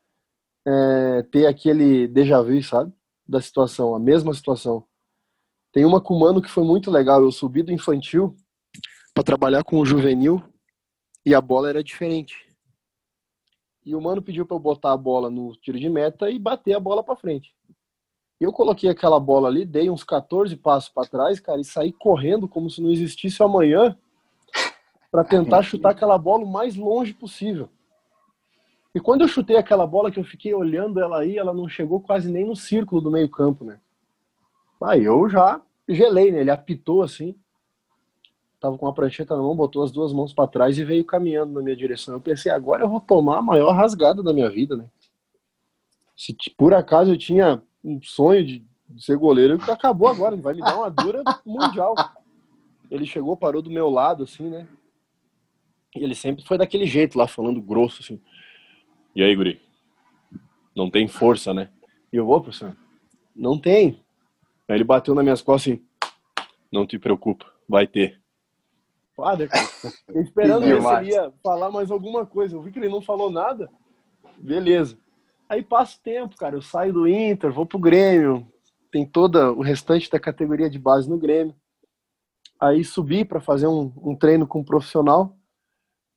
[0.66, 2.92] é, ter aquele déjà vu, sabe?
[3.26, 4.84] Da situação, a mesma situação.
[5.72, 7.22] Tem uma com Mano que foi muito legal.
[7.22, 8.34] Eu subi do infantil
[9.14, 10.42] para trabalhar com o juvenil
[11.24, 12.34] e a bola era diferente.
[13.84, 16.74] E o Mano pediu para eu botar a bola no tiro de meta e bater
[16.74, 17.54] a bola para frente.
[18.40, 22.46] Eu coloquei aquela bola ali, dei uns 14 passos para trás, cara, e saí correndo
[22.46, 23.96] como se não existisse amanhã
[25.10, 27.68] para tentar chutar aquela bola o mais longe possível.
[28.94, 32.00] E quando eu chutei aquela bola que eu fiquei olhando ela aí, ela não chegou
[32.00, 33.78] quase nem no círculo do meio-campo, né?
[34.82, 36.40] Aí eu já gelei, né?
[36.40, 37.34] Ele apitou assim.
[38.60, 41.52] Tava com uma prancheta na mão, botou as duas mãos para trás e veio caminhando
[41.52, 42.14] na minha direção.
[42.14, 44.86] Eu pensei, agora eu vou tomar a maior rasgada da minha vida, né?
[46.16, 48.66] Se por acaso eu tinha um sonho de,
[48.98, 51.94] ser goleiro que acabou agora, vai me dar uma dura mundial.
[52.90, 54.66] Ele chegou, parou do meu lado, assim, né?
[55.94, 58.20] E ele sempre foi daquele jeito lá, falando grosso, assim.
[59.14, 59.60] E aí, guri?
[60.74, 61.70] Não tem força, né?
[62.12, 62.76] E eu vou, professor?
[63.34, 64.02] Não tem.
[64.68, 65.84] Aí ele bateu nas minhas costas assim,
[66.70, 68.20] não te preocupa, vai ter.
[69.16, 69.66] Padre, cara,
[70.14, 72.54] esperando se ele falar mais alguma coisa.
[72.54, 73.68] Eu vi que ele não falou nada.
[74.36, 74.96] Beleza.
[75.48, 76.56] Aí passa o tempo, cara.
[76.56, 78.46] Eu saio do Inter, vou pro Grêmio.
[78.90, 81.54] Tem todo o restante da categoria de base no Grêmio.
[82.60, 85.36] Aí subi para fazer um, um, treino com um profissional.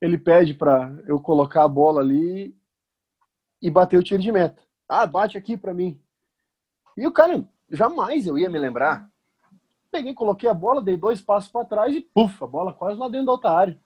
[0.02, 2.56] Ele pede para eu colocar a bola ali
[3.62, 4.62] e bater o tiro de meta.
[4.90, 6.02] Ah, bate aqui para mim.
[6.98, 9.12] E o cara, jamais eu ia me lembrar
[9.92, 13.10] peguei, coloquei a bola, dei dois passos para trás e puf, a bola quase lá
[13.10, 13.80] dentro da outra área.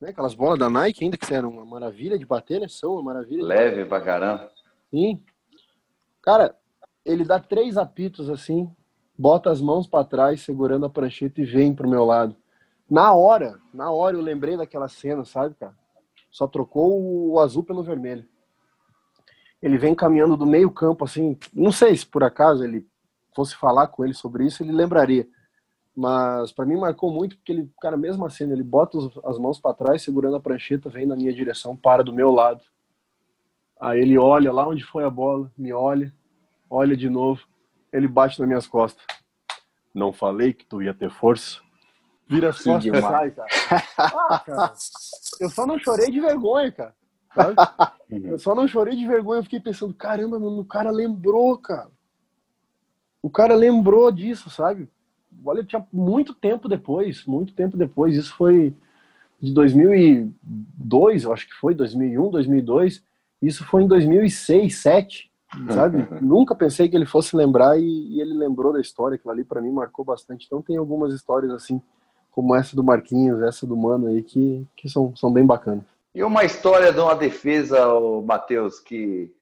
[0.00, 0.10] Né?
[0.10, 2.68] Aquelas bolas da Nike ainda que eram uma maravilha de bater, né?
[2.68, 3.44] São uma maravilha.
[3.44, 4.50] Leve pra caramba.
[4.90, 5.22] Sim.
[6.22, 6.56] Cara,
[7.04, 8.70] ele dá três apitos assim,
[9.16, 12.36] bota as mãos para trás, segurando a prancheta e vem pro meu lado.
[12.88, 15.74] Na hora, na hora eu lembrei daquela cena, sabe, cara?
[16.30, 18.26] Só trocou o azul pelo vermelho.
[19.60, 22.86] Ele vem caminhando do meio campo, assim, não sei se por acaso ele
[23.34, 25.28] fosse falar com ele sobre isso, ele lembraria.
[25.94, 29.74] Mas para mim marcou muito porque ele, cara, mesmo assim, ele bota as mãos para
[29.74, 32.62] trás, segurando a prancheta, vem na minha direção, para do meu lado.
[33.80, 36.12] Aí ele olha lá onde foi a bola, me olha,
[36.68, 37.42] olha de novo,
[37.92, 39.04] ele bate nas minhas costas.
[39.94, 41.60] Não falei que tu ia ter força?
[42.26, 43.48] Vira as costas e sai, cara.
[43.96, 44.72] Ah, cara.
[45.40, 46.94] Eu só não chorei de vergonha, cara.
[47.34, 47.56] Sabe?
[48.10, 51.90] Eu só não chorei de vergonha, eu fiquei pensando, caramba, mano, o cara lembrou, cara.
[53.22, 54.88] O cara lembrou disso, sabe?
[55.44, 58.16] Olha, tinha muito tempo depois, muito tempo depois.
[58.16, 58.74] Isso foi
[59.40, 63.04] de 2002, eu acho que foi, 2001, 2002.
[63.40, 65.30] Isso foi em 2006, 2007,
[65.70, 66.06] sabe?
[66.20, 69.16] Nunca pensei que ele fosse lembrar e, e ele lembrou da história.
[69.16, 70.46] Aquilo ali para mim marcou bastante.
[70.46, 71.80] Então tem algumas histórias assim
[72.30, 75.84] como essa do Marquinhos, essa do Mano aí, que, que são, são bem bacanas.
[76.14, 77.78] E uma história de uma defesa,
[78.24, 79.32] Matheus, que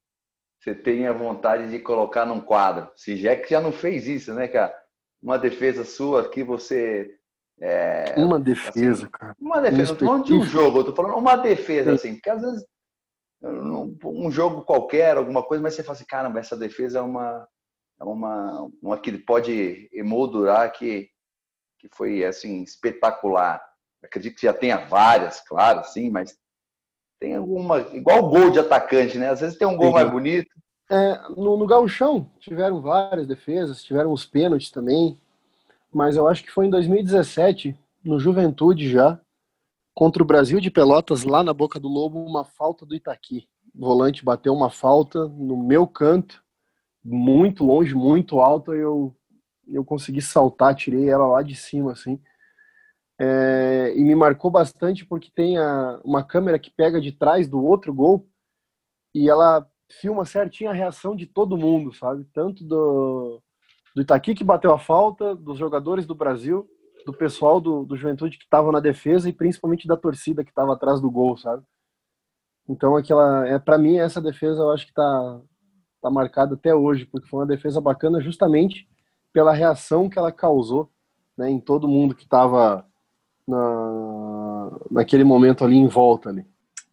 [0.59, 2.89] você tenha vontade de colocar num quadro?
[2.95, 4.73] Se já que já não fez isso, né, cara?
[5.21, 7.15] Uma defesa sua que você.
[7.59, 9.35] É, uma defesa, assim, cara.
[9.39, 12.29] Uma defesa, não tô falando de um jogo, eu tô falando uma defesa, assim, porque
[12.29, 12.65] às vezes
[13.49, 17.47] um jogo qualquer, alguma coisa, mas você fala assim, caramba, essa defesa é uma,
[17.99, 21.09] é uma, uma que pode emoldurar que
[21.79, 23.61] que foi assim espetacular.
[24.03, 26.35] Acredito que já tenha várias, claro, sim, mas
[27.19, 29.29] tem alguma igual gol de atacante, né?
[29.29, 29.93] Às vezes tem um gol sim.
[29.93, 30.49] mais bonito.
[30.89, 35.19] É, no, no gauchão tiveram várias defesas, tiveram os pênaltis também,
[35.93, 39.19] mas eu acho que foi em 2017, no Juventude já,
[39.97, 43.47] contra o Brasil de Pelotas, lá na Boca do Lobo, uma falta do Itaqui.
[43.73, 46.43] O volante bateu uma falta no meu canto,
[47.03, 49.15] muito longe, muito alto, e eu
[49.67, 52.21] eu consegui saltar, tirei ela lá de cima, assim.
[53.19, 57.65] É, e me marcou bastante porque tem a, uma câmera que pega de trás do
[57.65, 58.29] outro gol
[59.15, 59.67] e ela
[59.99, 62.23] filma certinho a reação de todo mundo, sabe?
[62.35, 63.41] Tanto do,
[63.95, 66.69] do Itaqui que bateu a falta, dos jogadores do Brasil,
[67.07, 70.73] do pessoal do, do Juventude que estava na defesa e principalmente da torcida que estava
[70.73, 71.63] atrás do gol, sabe?
[72.67, 75.39] Então aquela, é para mim essa defesa eu acho que tá
[76.01, 78.89] tá marcada até hoje porque foi uma defesa bacana justamente
[79.31, 80.91] pela reação que ela causou
[81.37, 82.85] né, em todo mundo que estava
[83.47, 86.45] na, naquele momento ali em volta ali.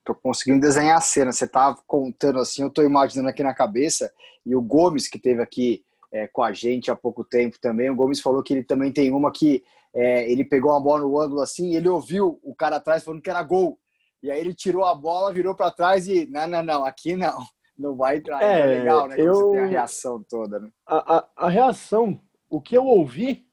[0.04, 1.32] Tô conseguindo desenhar a cena.
[1.32, 4.12] Você tava contando assim, eu tô imaginando aqui na cabeça.
[4.46, 7.96] E o Gomes, que teve aqui é, com a gente há pouco tempo também, o
[7.96, 9.64] Gomes falou que ele também tem uma que
[9.94, 13.30] é, ele pegou uma bola no ângulo assim, ele ouviu o cara atrás falando que
[13.30, 13.78] era gol.
[14.22, 17.38] E aí ele tirou a bola, virou para trás e não, não, não, aqui não,
[17.78, 18.42] não vai entrar.
[18.42, 19.16] É, é legal, né?
[19.18, 19.34] Eu...
[19.34, 20.70] Você tem a reação toda, né?
[20.86, 23.46] A, a, a reação o que eu ouvi,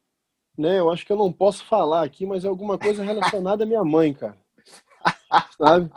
[0.58, 0.80] né?
[0.80, 3.84] Eu acho que eu não posso falar aqui, mas é alguma coisa relacionada à minha
[3.84, 4.38] mãe, cara.
[5.58, 5.92] Sabe?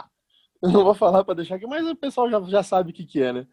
[0.62, 3.04] Eu não vou falar para deixar aqui, mas o pessoal já, já sabe o que,
[3.04, 3.46] que é, né?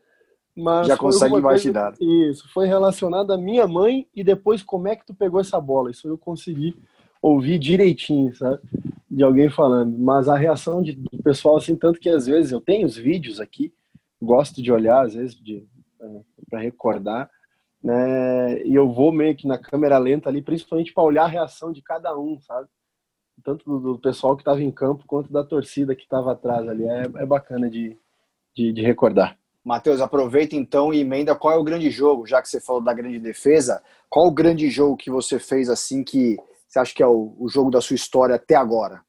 [0.55, 1.95] Mas já consegue imaginar.
[1.97, 5.59] Coisa, isso, foi relacionado à minha mãe e depois como é que tu pegou essa
[5.59, 5.91] bola.
[5.91, 6.75] Isso eu consegui
[7.21, 8.59] ouvir direitinho, sabe?
[9.09, 9.97] De alguém falando.
[9.97, 13.39] Mas a reação de, do pessoal, assim, tanto que às vezes eu tenho os vídeos
[13.39, 13.73] aqui,
[14.21, 15.65] gosto de olhar, às vezes, de,
[16.01, 17.29] é, para recordar
[17.83, 18.63] né?
[18.63, 21.81] E eu vou meio que na câmera lenta ali, principalmente para olhar a reação de
[21.81, 22.67] cada um, sabe?
[23.43, 26.83] Tanto do, do pessoal que estava em campo quanto da torcida que estava atrás ali.
[26.83, 27.97] É, é bacana de,
[28.55, 29.37] de, de recordar.
[29.63, 32.93] Matheus, aproveita então e emenda qual é o grande jogo, já que você falou da
[32.93, 36.37] grande defesa, qual o grande jogo que você fez assim que
[36.67, 39.01] você acha que é o, o jogo da sua história até agora?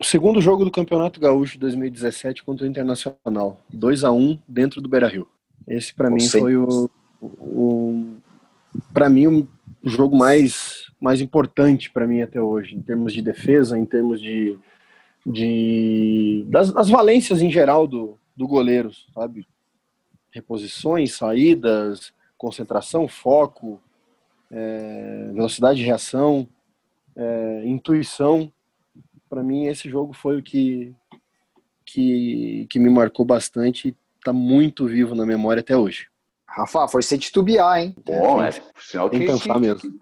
[0.00, 4.80] O segundo jogo do Campeonato Gaúcho de 2017 contra o Internacional, 2 a 1 dentro
[4.80, 5.28] do Beira-Rio.
[5.68, 6.90] Esse para mim foi o,
[7.20, 8.16] o
[8.94, 9.48] para mim o
[9.88, 14.58] jogo mais mais importante para mim até hoje em termos de defesa em termos de,
[15.26, 19.46] de das, das valências em geral do, do goleiro sabe
[20.30, 23.80] reposições saídas concentração foco
[24.50, 26.48] é, velocidade de reação
[27.16, 28.52] é, intuição
[29.28, 30.94] para mim esse jogo foi o que
[31.84, 36.10] que, que me marcou bastante e está muito vivo na memória até hoje
[36.50, 37.94] Rafa, foi sem titubear, hein?
[38.04, 39.80] Bom, é, sinal que, pensar que, mesmo.
[39.80, 40.00] Que,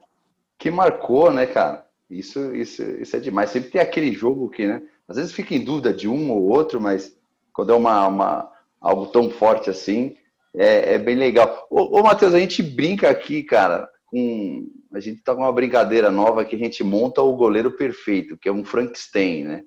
[0.59, 1.87] que, marcou, né, cara?
[2.09, 3.51] Isso, isso, isso é demais.
[3.51, 4.83] Sempre tem aquele jogo que, né?
[5.07, 7.14] Às vezes fica em dúvida de um ou outro, mas
[7.53, 10.16] quando é uma, uma algo tão forte assim,
[10.55, 11.66] é, é bem legal.
[11.70, 16.11] Ô, ô Matheus, a gente brinca aqui, cara, com a gente tá com uma brincadeira
[16.11, 19.64] nova que a gente monta o goleiro perfeito, que é um Frankenstein, né?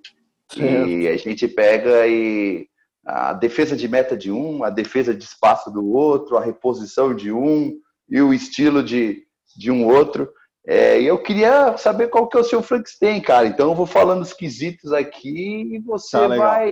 [0.52, 0.90] Certo.
[0.90, 2.68] E a gente pega e
[3.06, 7.32] a defesa de meta de um, a defesa de espaço do outro, a reposição de
[7.32, 7.78] um
[8.10, 9.24] e o estilo de,
[9.56, 10.30] de um outro.
[10.66, 13.48] É, e eu queria saber qual que é o seu Frankenstein, cara.
[13.48, 16.72] Então eu vou falando os quesitos aqui e você tá, vai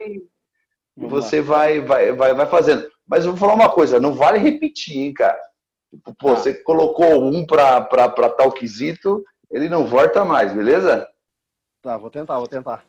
[1.07, 2.87] você vai, vai, vai, vai fazendo.
[3.07, 5.39] Mas eu vou falar uma coisa, não vale repetir, hein, cara.
[5.89, 6.35] Tipo, pô, tá.
[6.35, 11.07] você colocou um para tal quesito, ele não volta mais, beleza?
[11.81, 12.85] Tá, vou tentar, vou tentar.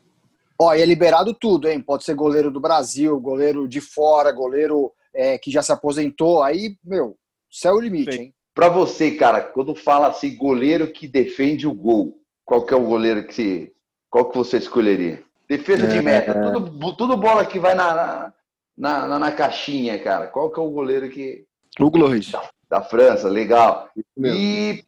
[0.60, 1.80] Ó, e é liberado tudo, hein?
[1.80, 6.42] Pode ser goleiro do Brasil, goleiro de fora, goleiro é, que já se aposentou.
[6.42, 7.16] Aí, meu,
[7.50, 8.34] céu é o limite, hein?
[8.54, 12.84] Para você, cara, quando fala assim, goleiro que defende o gol, qual que é o
[12.84, 13.72] goleiro que
[14.10, 15.22] qual que você escolheria?
[15.50, 16.52] Defesa é, de meta, é.
[16.52, 18.32] tudo, tudo bola que vai na,
[18.78, 20.28] na, na, na, caixinha, cara.
[20.28, 21.44] Qual que é o goleiro que.
[21.80, 22.30] O Loris.
[22.30, 23.90] Da, da, França, legal.
[24.16, 24.84] E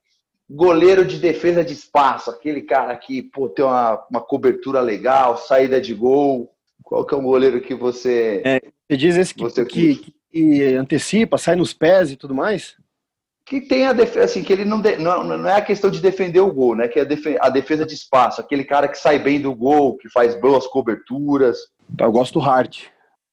[0.49, 5.81] goleiro de defesa de espaço, aquele cara que pô, tem uma, uma cobertura legal, saída
[5.81, 6.55] de gol.
[6.85, 8.41] Qual que é o goleiro que você.
[8.45, 12.77] É, você diz esse que, você que, que antecipa, sai nos pés e tudo mais?
[13.45, 16.01] Que tem a defesa, assim, que ele não, de, não, não é a questão de
[16.01, 16.88] defender o gol, né?
[16.88, 19.97] Que é a defesa, a defesa de espaço, aquele cara que sai bem do gol,
[19.97, 21.59] que faz boas coberturas.
[21.99, 22.84] Eu gosto do Hart.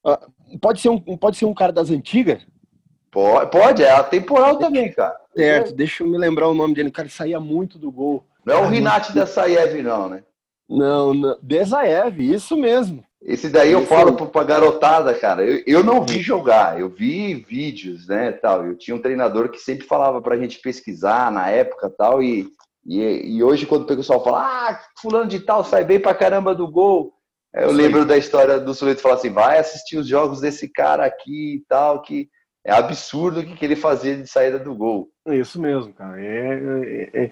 [0.04, 0.20] Ah,
[0.60, 2.44] pode ser um, pode ser um cara das antigas?
[3.10, 5.16] Pode, pode, é atemporal também, cara.
[5.36, 6.88] Certo, deixa eu me lembrar o nome dele.
[6.88, 8.24] O cara saía muito do gol.
[8.44, 10.22] Não é o Rinat da Saiev, não, né?
[10.68, 11.36] Não, não.
[11.42, 13.04] Desaev, isso mesmo.
[13.22, 15.44] Esse daí eu falo pra garotada, cara.
[15.44, 18.64] Eu, eu não vi jogar, eu vi vídeos, né, tal.
[18.64, 22.48] Eu tinha um treinador que sempre falava pra gente pesquisar na época, tal, e,
[22.86, 26.54] e, e hoje quando o pessoal fala, ah, fulano de tal sai bem pra caramba
[26.54, 27.12] do gol,
[27.52, 27.74] eu Sim.
[27.74, 31.64] lembro da história do sujeito falar assim, vai assistir os jogos desse cara aqui e
[31.68, 32.28] tal, que
[32.64, 35.10] é absurdo o que, que ele fazia de saída do gol.
[35.26, 36.18] É isso mesmo, cara.
[36.20, 37.30] É, é, é,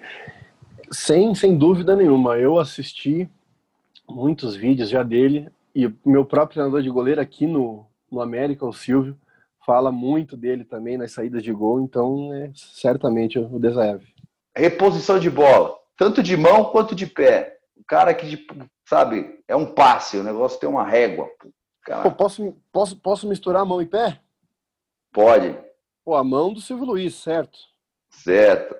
[0.91, 2.37] sem, sem dúvida nenhuma.
[2.37, 3.29] Eu assisti
[4.07, 8.73] muitos vídeos já dele e meu próprio treinador de goleiro aqui no, no América, o
[8.73, 9.17] Silvio,
[9.65, 14.03] fala muito dele também nas saídas de gol, então é certamente o Desaev.
[14.55, 17.57] Reposição de bola, tanto de mão quanto de pé.
[17.75, 18.55] O cara que, tipo,
[18.87, 21.29] sabe, é um passe, o negócio tem uma régua.
[22.03, 24.19] Pô, posso, posso, posso misturar mão e pé?
[25.11, 25.57] Pode.
[26.03, 27.57] Pô, a mão do Silvio Luiz, certo?
[28.09, 28.75] Certo.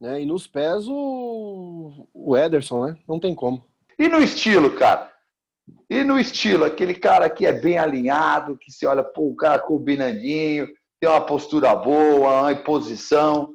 [0.00, 2.98] É, e nos pés o, o Ederson, né?
[3.08, 3.64] Não tem como.
[3.98, 5.12] E no estilo, cara?
[5.88, 9.58] E no estilo, aquele cara que é bem alinhado, que se olha, pô, o cara
[9.58, 10.68] combinandinho,
[11.00, 13.54] tem uma postura boa, uma posição.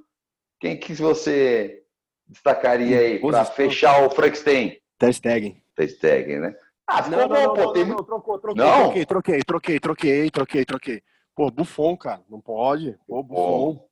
[0.60, 1.84] Quem que você
[2.28, 4.78] destacaria aí para fechar o Frankenstein?
[4.98, 5.62] Ter Stegen.
[5.76, 6.56] Ter Stegen, né?
[6.88, 7.62] Ah, ficou não, bom, não, pô.
[7.62, 7.86] Não, tem...
[7.86, 8.84] não, trocou, troquei, não?
[8.84, 11.04] troquei, troquei, troquei, troquei, troquei, troquei.
[11.36, 12.98] Pô, Buffon, cara, não pode.
[13.08, 13.86] Pô, Buffon.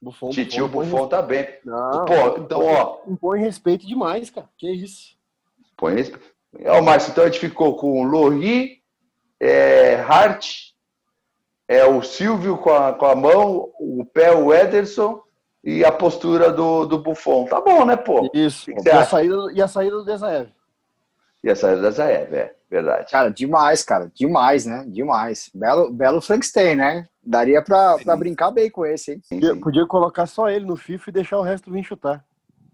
[0.00, 1.48] Buffon, Titio Buffon, Buffon tá bem.
[1.64, 3.00] Não, pô, então, ó.
[3.06, 4.48] Impõe respeito demais, cara.
[4.56, 5.16] Que isso.
[5.76, 6.35] Põe respeito.
[6.64, 8.80] Ó, Márcio, então a gente ficou com o Lori,
[9.40, 10.66] é, Hart,
[11.68, 15.20] é, o Silvio com a, com a mão, o pé, o Ederson
[15.62, 17.46] e a postura do, do Buffon.
[17.46, 18.30] Tá bom, né, pô?
[18.32, 18.70] Isso.
[18.70, 20.48] E a, saída, e a saída do Desaev.
[21.42, 22.54] E a saída do Desaev, é.
[22.68, 23.10] Verdade.
[23.10, 24.10] Cara, demais, cara.
[24.12, 24.84] Demais, né?
[24.88, 25.50] Demais.
[25.54, 27.06] Belo, belo Frankenstein, né?
[27.22, 29.20] Daria pra, pra brincar bem com esse, hein?
[29.22, 29.60] Sim, sim.
[29.60, 32.24] Podia colocar só ele no FIFA e deixar o resto vir chutar.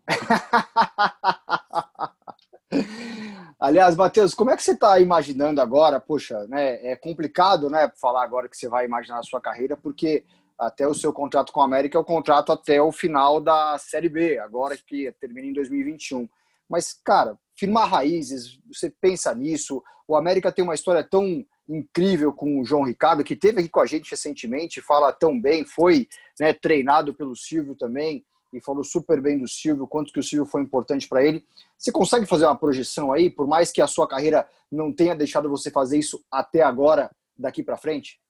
[3.63, 6.01] Aliás, Matheus, como é que você está imaginando agora?
[6.01, 10.25] Poxa, né, é complicado né, falar agora que você vai imaginar a sua carreira, porque
[10.59, 14.09] até o seu contrato com a América é o contrato até o final da Série
[14.09, 16.29] B, agora que termina em 2021.
[16.69, 19.81] Mas, cara, firmar raízes, você pensa nisso.
[20.09, 23.81] O América tem uma história tão incrível com o João Ricardo, que teve aqui com
[23.81, 26.09] a gente recentemente, fala tão bem, foi
[26.41, 30.45] né, treinado pelo Silvio também e falou super bem do Silvio, quanto que o Silvio
[30.45, 31.45] foi importante para ele.
[31.79, 35.49] Você consegue fazer uma projeção aí, por mais que a sua carreira não tenha deixado
[35.49, 38.21] você fazer isso até agora, daqui para frente?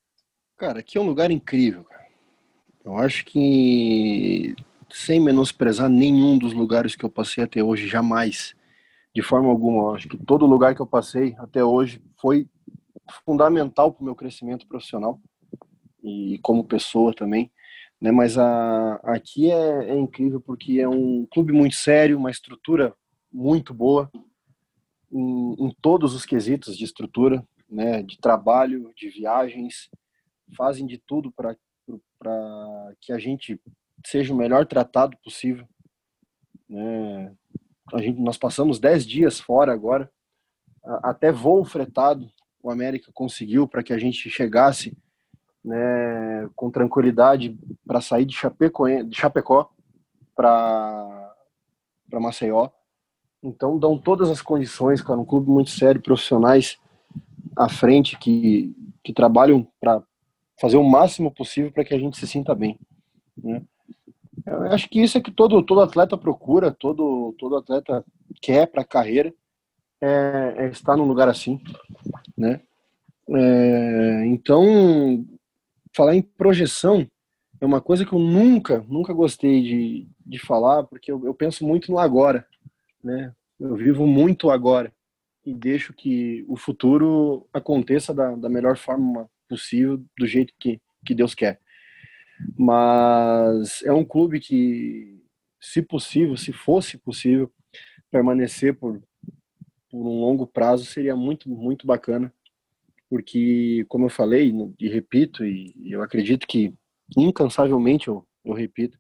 [0.57, 1.85] Cara, aqui é um lugar incrível.
[2.85, 4.55] Eu acho que,
[4.91, 8.55] sem menosprezar nenhum dos lugares que eu passei até hoje, jamais,
[9.15, 12.49] de forma alguma, eu acho que todo lugar que eu passei até hoje foi
[13.25, 15.21] fundamental para o meu crescimento profissional
[16.03, 17.51] e como pessoa também.
[18.03, 22.93] Né, mas a, aqui é, é, incrível porque é um clube muito sério, uma estrutura
[23.33, 24.11] muito boa
[25.09, 29.89] em, em todos os quesitos de estrutura, né, de trabalho, de viagens,
[30.57, 31.57] fazem de tudo para
[33.01, 33.61] que a gente
[34.05, 35.65] seja o melhor tratado possível.
[36.69, 37.33] Né?
[37.93, 40.11] A gente, nós passamos 10 dias fora agora,
[41.05, 42.29] até voo fretado
[42.61, 44.99] o América conseguiu para que a gente chegasse
[45.65, 48.37] né, com tranquilidade para sair de,
[49.07, 49.71] de Chapecó
[50.35, 51.35] para
[52.13, 52.69] Maceió.
[53.43, 56.79] Então dão todas as condições, cara, um clube muito sério, profissionais
[57.57, 60.03] à frente que, que trabalham para
[60.61, 62.79] fazer o máximo possível para que a gente se sinta bem.
[63.37, 63.63] Né?
[64.47, 68.05] Eu acho que isso é que todo, todo atleta procura, todo, todo atleta
[68.41, 69.33] quer para a carreira,
[70.01, 71.61] é, é, estar num lugar assim,
[72.37, 72.61] né?
[73.29, 75.25] É, então,
[75.93, 77.07] falar em projeção
[77.61, 81.65] é uma coisa que eu nunca, nunca gostei de, de falar, porque eu, eu penso
[81.67, 82.47] muito no agora,
[83.03, 83.33] né?
[83.61, 84.93] Eu vivo muito agora
[85.45, 91.15] e deixo que o futuro aconteça da, da melhor forma possível, do jeito que, que
[91.15, 91.61] Deus quer.
[92.57, 95.21] Mas é um clube que,
[95.61, 97.53] se possível, se fosse possível,
[98.11, 99.01] permanecer por,
[99.91, 102.33] por um longo prazo seria muito, muito bacana.
[103.13, 104.51] Porque, como eu falei
[104.81, 106.73] e repito, e eu acredito que
[107.15, 108.99] incansavelmente eu, eu repito,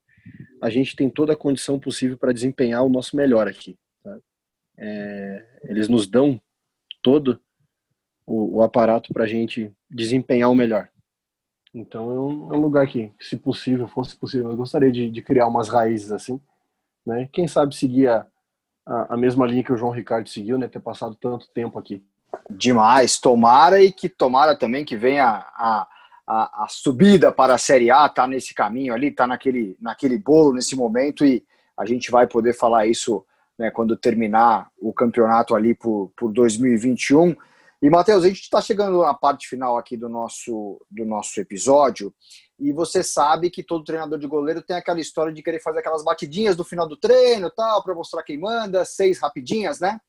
[0.60, 3.74] a gente tem toda a condição possível para desempenhar o nosso melhor aqui.
[4.04, 4.18] Tá?
[4.76, 6.38] É, eles nos dão
[7.00, 7.40] todo
[8.26, 10.90] o, o aparato para a gente desempenhar o melhor.
[11.72, 15.22] Então é um, é um, lugar que, se possível, fosse possível, eu gostaria de, de
[15.22, 16.38] criar umas raízes assim,
[17.06, 17.30] né?
[17.32, 18.26] Quem sabe seguir a,
[18.84, 20.68] a, a, mesma linha que o João Ricardo seguiu, né?
[20.68, 22.04] Ter passado tanto tempo aqui.
[22.50, 25.86] Demais, tomara e que tomara também que venha a,
[26.26, 30.54] a, a subida para a Série A, tá nesse caminho ali, tá naquele, naquele bolo
[30.54, 31.44] nesse momento e
[31.76, 33.24] a gente vai poder falar isso
[33.58, 37.36] né, quando terminar o campeonato ali por, por 2021.
[37.82, 42.14] E, Matheus, a gente está chegando na parte final aqui do nosso, do nosso episódio,
[42.58, 46.04] e você sabe que todo treinador de goleiro tem aquela história de querer fazer aquelas
[46.04, 50.00] batidinhas do final do treino tal, para mostrar quem manda, seis rapidinhas, né?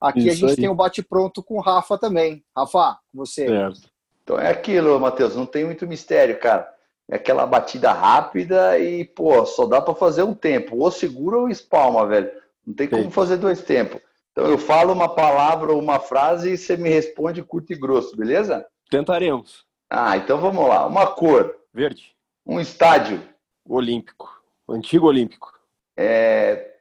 [0.00, 0.56] Aqui Isso a gente aí.
[0.56, 2.42] tem um bate-pronto com o Rafa também.
[2.56, 3.46] Rafa, você.
[3.46, 3.90] Certo.
[4.22, 6.72] Então é aquilo, Matheus, não tem muito mistério, cara.
[7.10, 10.76] É aquela batida rápida e, pô, só dá para fazer um tempo.
[10.78, 12.30] Ou segura ou espalma, velho.
[12.64, 14.00] Não tem como fazer dois tempos.
[14.30, 18.16] Então eu falo uma palavra ou uma frase e você me responde curto e grosso,
[18.16, 18.64] beleza?
[18.88, 19.64] Tentaremos.
[19.90, 20.86] Ah, então vamos lá.
[20.86, 21.56] Uma cor.
[21.74, 22.14] Verde.
[22.46, 23.20] Um estádio.
[23.68, 24.40] Olímpico.
[24.68, 25.52] Antigo Olímpico.
[25.96, 26.74] É...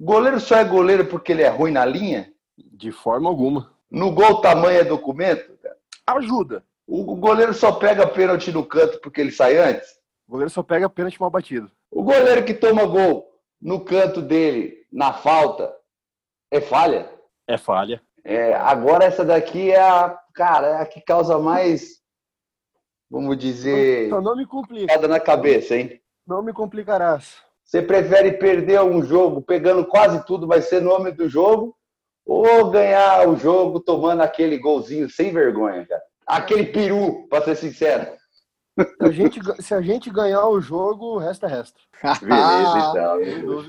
[0.00, 2.32] Goleiro só é goleiro porque ele é ruim na linha?
[2.56, 3.72] De forma alguma.
[3.90, 5.52] No gol, tamanho é documento?
[6.06, 6.64] Ajuda.
[6.86, 9.98] O goleiro só pega pênalti no canto porque ele sai antes?
[10.26, 11.70] O goleiro só pega pênalti mal batido.
[11.90, 13.28] O goleiro que toma gol
[13.60, 15.74] no canto dele, na falta,
[16.50, 17.10] é falha?
[17.46, 18.02] É falha.
[18.24, 22.00] É, agora essa daqui é a, cara, é a que causa mais,
[23.08, 25.08] vamos dizer, então não me complica.
[25.08, 26.00] na cabeça, hein?
[26.26, 27.36] Não me complicarás.
[27.62, 31.75] Você prefere perder um jogo pegando quase tudo, vai ser nome do jogo,
[32.26, 36.02] ou ganhar o jogo tomando aquele golzinho sem vergonha, cara?
[36.26, 38.10] Aquele peru, para ser sincero.
[39.00, 41.80] A gente, se a gente ganhar o jogo, o resto é resto.
[42.20, 42.78] Beleza,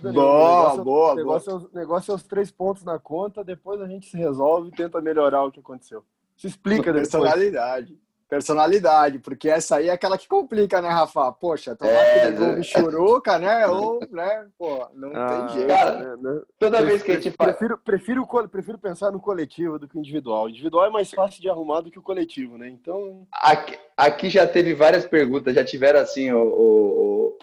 [0.01, 0.11] então.
[0.11, 1.69] Boa, negócio, boa, negócio, boa.
[1.73, 4.99] É, negócio é os três pontos na conta, depois a gente se resolve e tenta
[4.99, 6.03] melhorar o que aconteceu.
[6.35, 7.09] Se explica depois.
[7.09, 7.97] Personalidade
[8.29, 11.31] personalidade, porque essa aí é aquela que complica, né, Rafa?
[11.31, 13.65] Poxa, tomar é, aquele gol churuca, né?
[13.67, 15.67] Ou, né, pô, não ah, tem jeito.
[15.67, 16.41] Cara, né?
[16.59, 17.55] Toda vez que a gente faz.
[17.55, 20.45] Prefiro, prefiro, prefiro pensar no coletivo do que individual.
[20.45, 22.67] O individual é mais fácil de arrumar do que o coletivo, né?
[22.67, 23.25] Então.
[23.31, 27.37] Aqui, aqui já teve várias perguntas, já tiveram assim, o, o,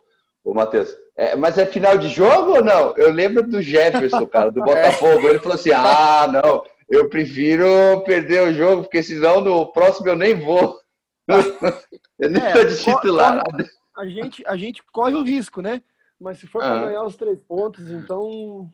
[0.45, 0.95] o, o Matheus.
[1.16, 2.93] É, mas é final de jogo ou não?
[2.97, 5.28] Eu lembro do Jefferson, cara, do Botafogo.
[5.28, 7.66] Ele falou assim: ah, não eu prefiro
[8.05, 10.78] perder o jogo, porque senão no próximo eu nem vou.
[12.18, 13.42] eu nem é, de titular.
[13.97, 15.82] A gente, a gente corre o risco, né?
[16.20, 16.70] Mas se for ah.
[16.70, 18.70] para ganhar os três pontos, então.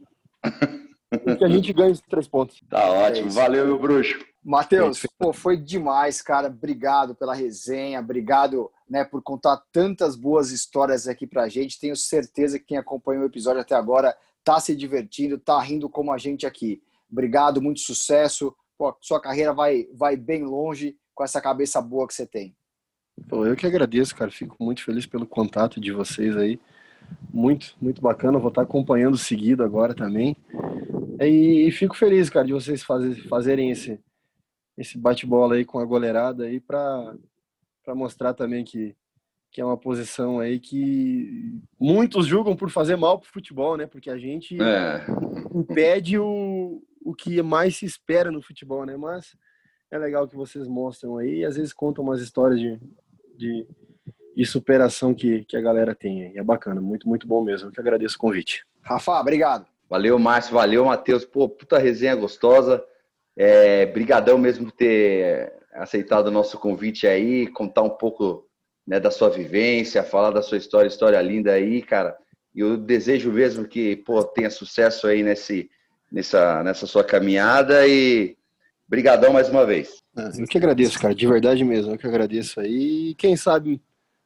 [1.38, 2.60] que a gente ganha os três pontos.
[2.68, 3.28] Tá ótimo.
[3.28, 4.18] É Valeu, meu bruxo.
[4.42, 6.48] Matheus, pô, foi demais, cara.
[6.48, 11.78] Obrigado pela resenha, obrigado né, por contar tantas boas histórias aqui pra gente.
[11.78, 16.10] Tenho certeza que quem acompanhou o episódio até agora tá se divertindo, tá rindo como
[16.10, 16.82] a gente aqui.
[17.10, 18.54] Obrigado, muito sucesso.
[18.78, 22.54] Pô, sua carreira vai, vai bem longe com essa cabeça boa que você tem.
[23.28, 24.30] Pô, eu que agradeço, cara.
[24.30, 26.58] Fico muito feliz pelo contato de vocês aí.
[27.32, 28.38] Muito, muito bacana.
[28.38, 30.36] Vou estar acompanhando seguido agora também.
[31.20, 34.00] E, fico feliz, cara, de vocês fazer, fazerem esse,
[34.78, 37.14] esse bate-bola aí com a goleirada aí para
[37.88, 38.96] mostrar também que,
[39.50, 43.86] que é uma posição aí que muitos julgam por fazer mal pro futebol, né?
[43.86, 45.04] Porque a gente é.
[45.54, 46.24] impede o,
[47.02, 48.96] o que mais se espera no futebol, né?
[48.96, 49.36] Mas
[49.90, 52.78] é legal que vocês mostram aí e às vezes contam umas histórias de,
[53.36, 53.66] de,
[54.36, 56.36] de superação que, que a galera tem aí.
[56.36, 57.68] É bacana, muito, muito bom mesmo.
[57.68, 58.64] Eu que agradeço o convite.
[58.82, 59.66] Rafa, obrigado.
[59.88, 61.24] Valeu, Márcio, valeu, Matheus.
[61.24, 62.84] Pô, puta resenha gostosa.
[63.36, 68.46] É, brigadão mesmo por ter aceitado o nosso convite aí, contar um pouco
[68.86, 72.16] né, da sua vivência, falar da sua história, história linda aí, cara.
[72.54, 75.70] E eu desejo mesmo que pô, tenha sucesso aí nesse,
[76.10, 78.36] nessa, nessa sua caminhada e
[78.88, 80.02] brigadão mais uma vez.
[80.16, 83.10] Ah, eu que agradeço, cara, de verdade mesmo, eu que agradeço aí.
[83.10, 83.80] E quem sabe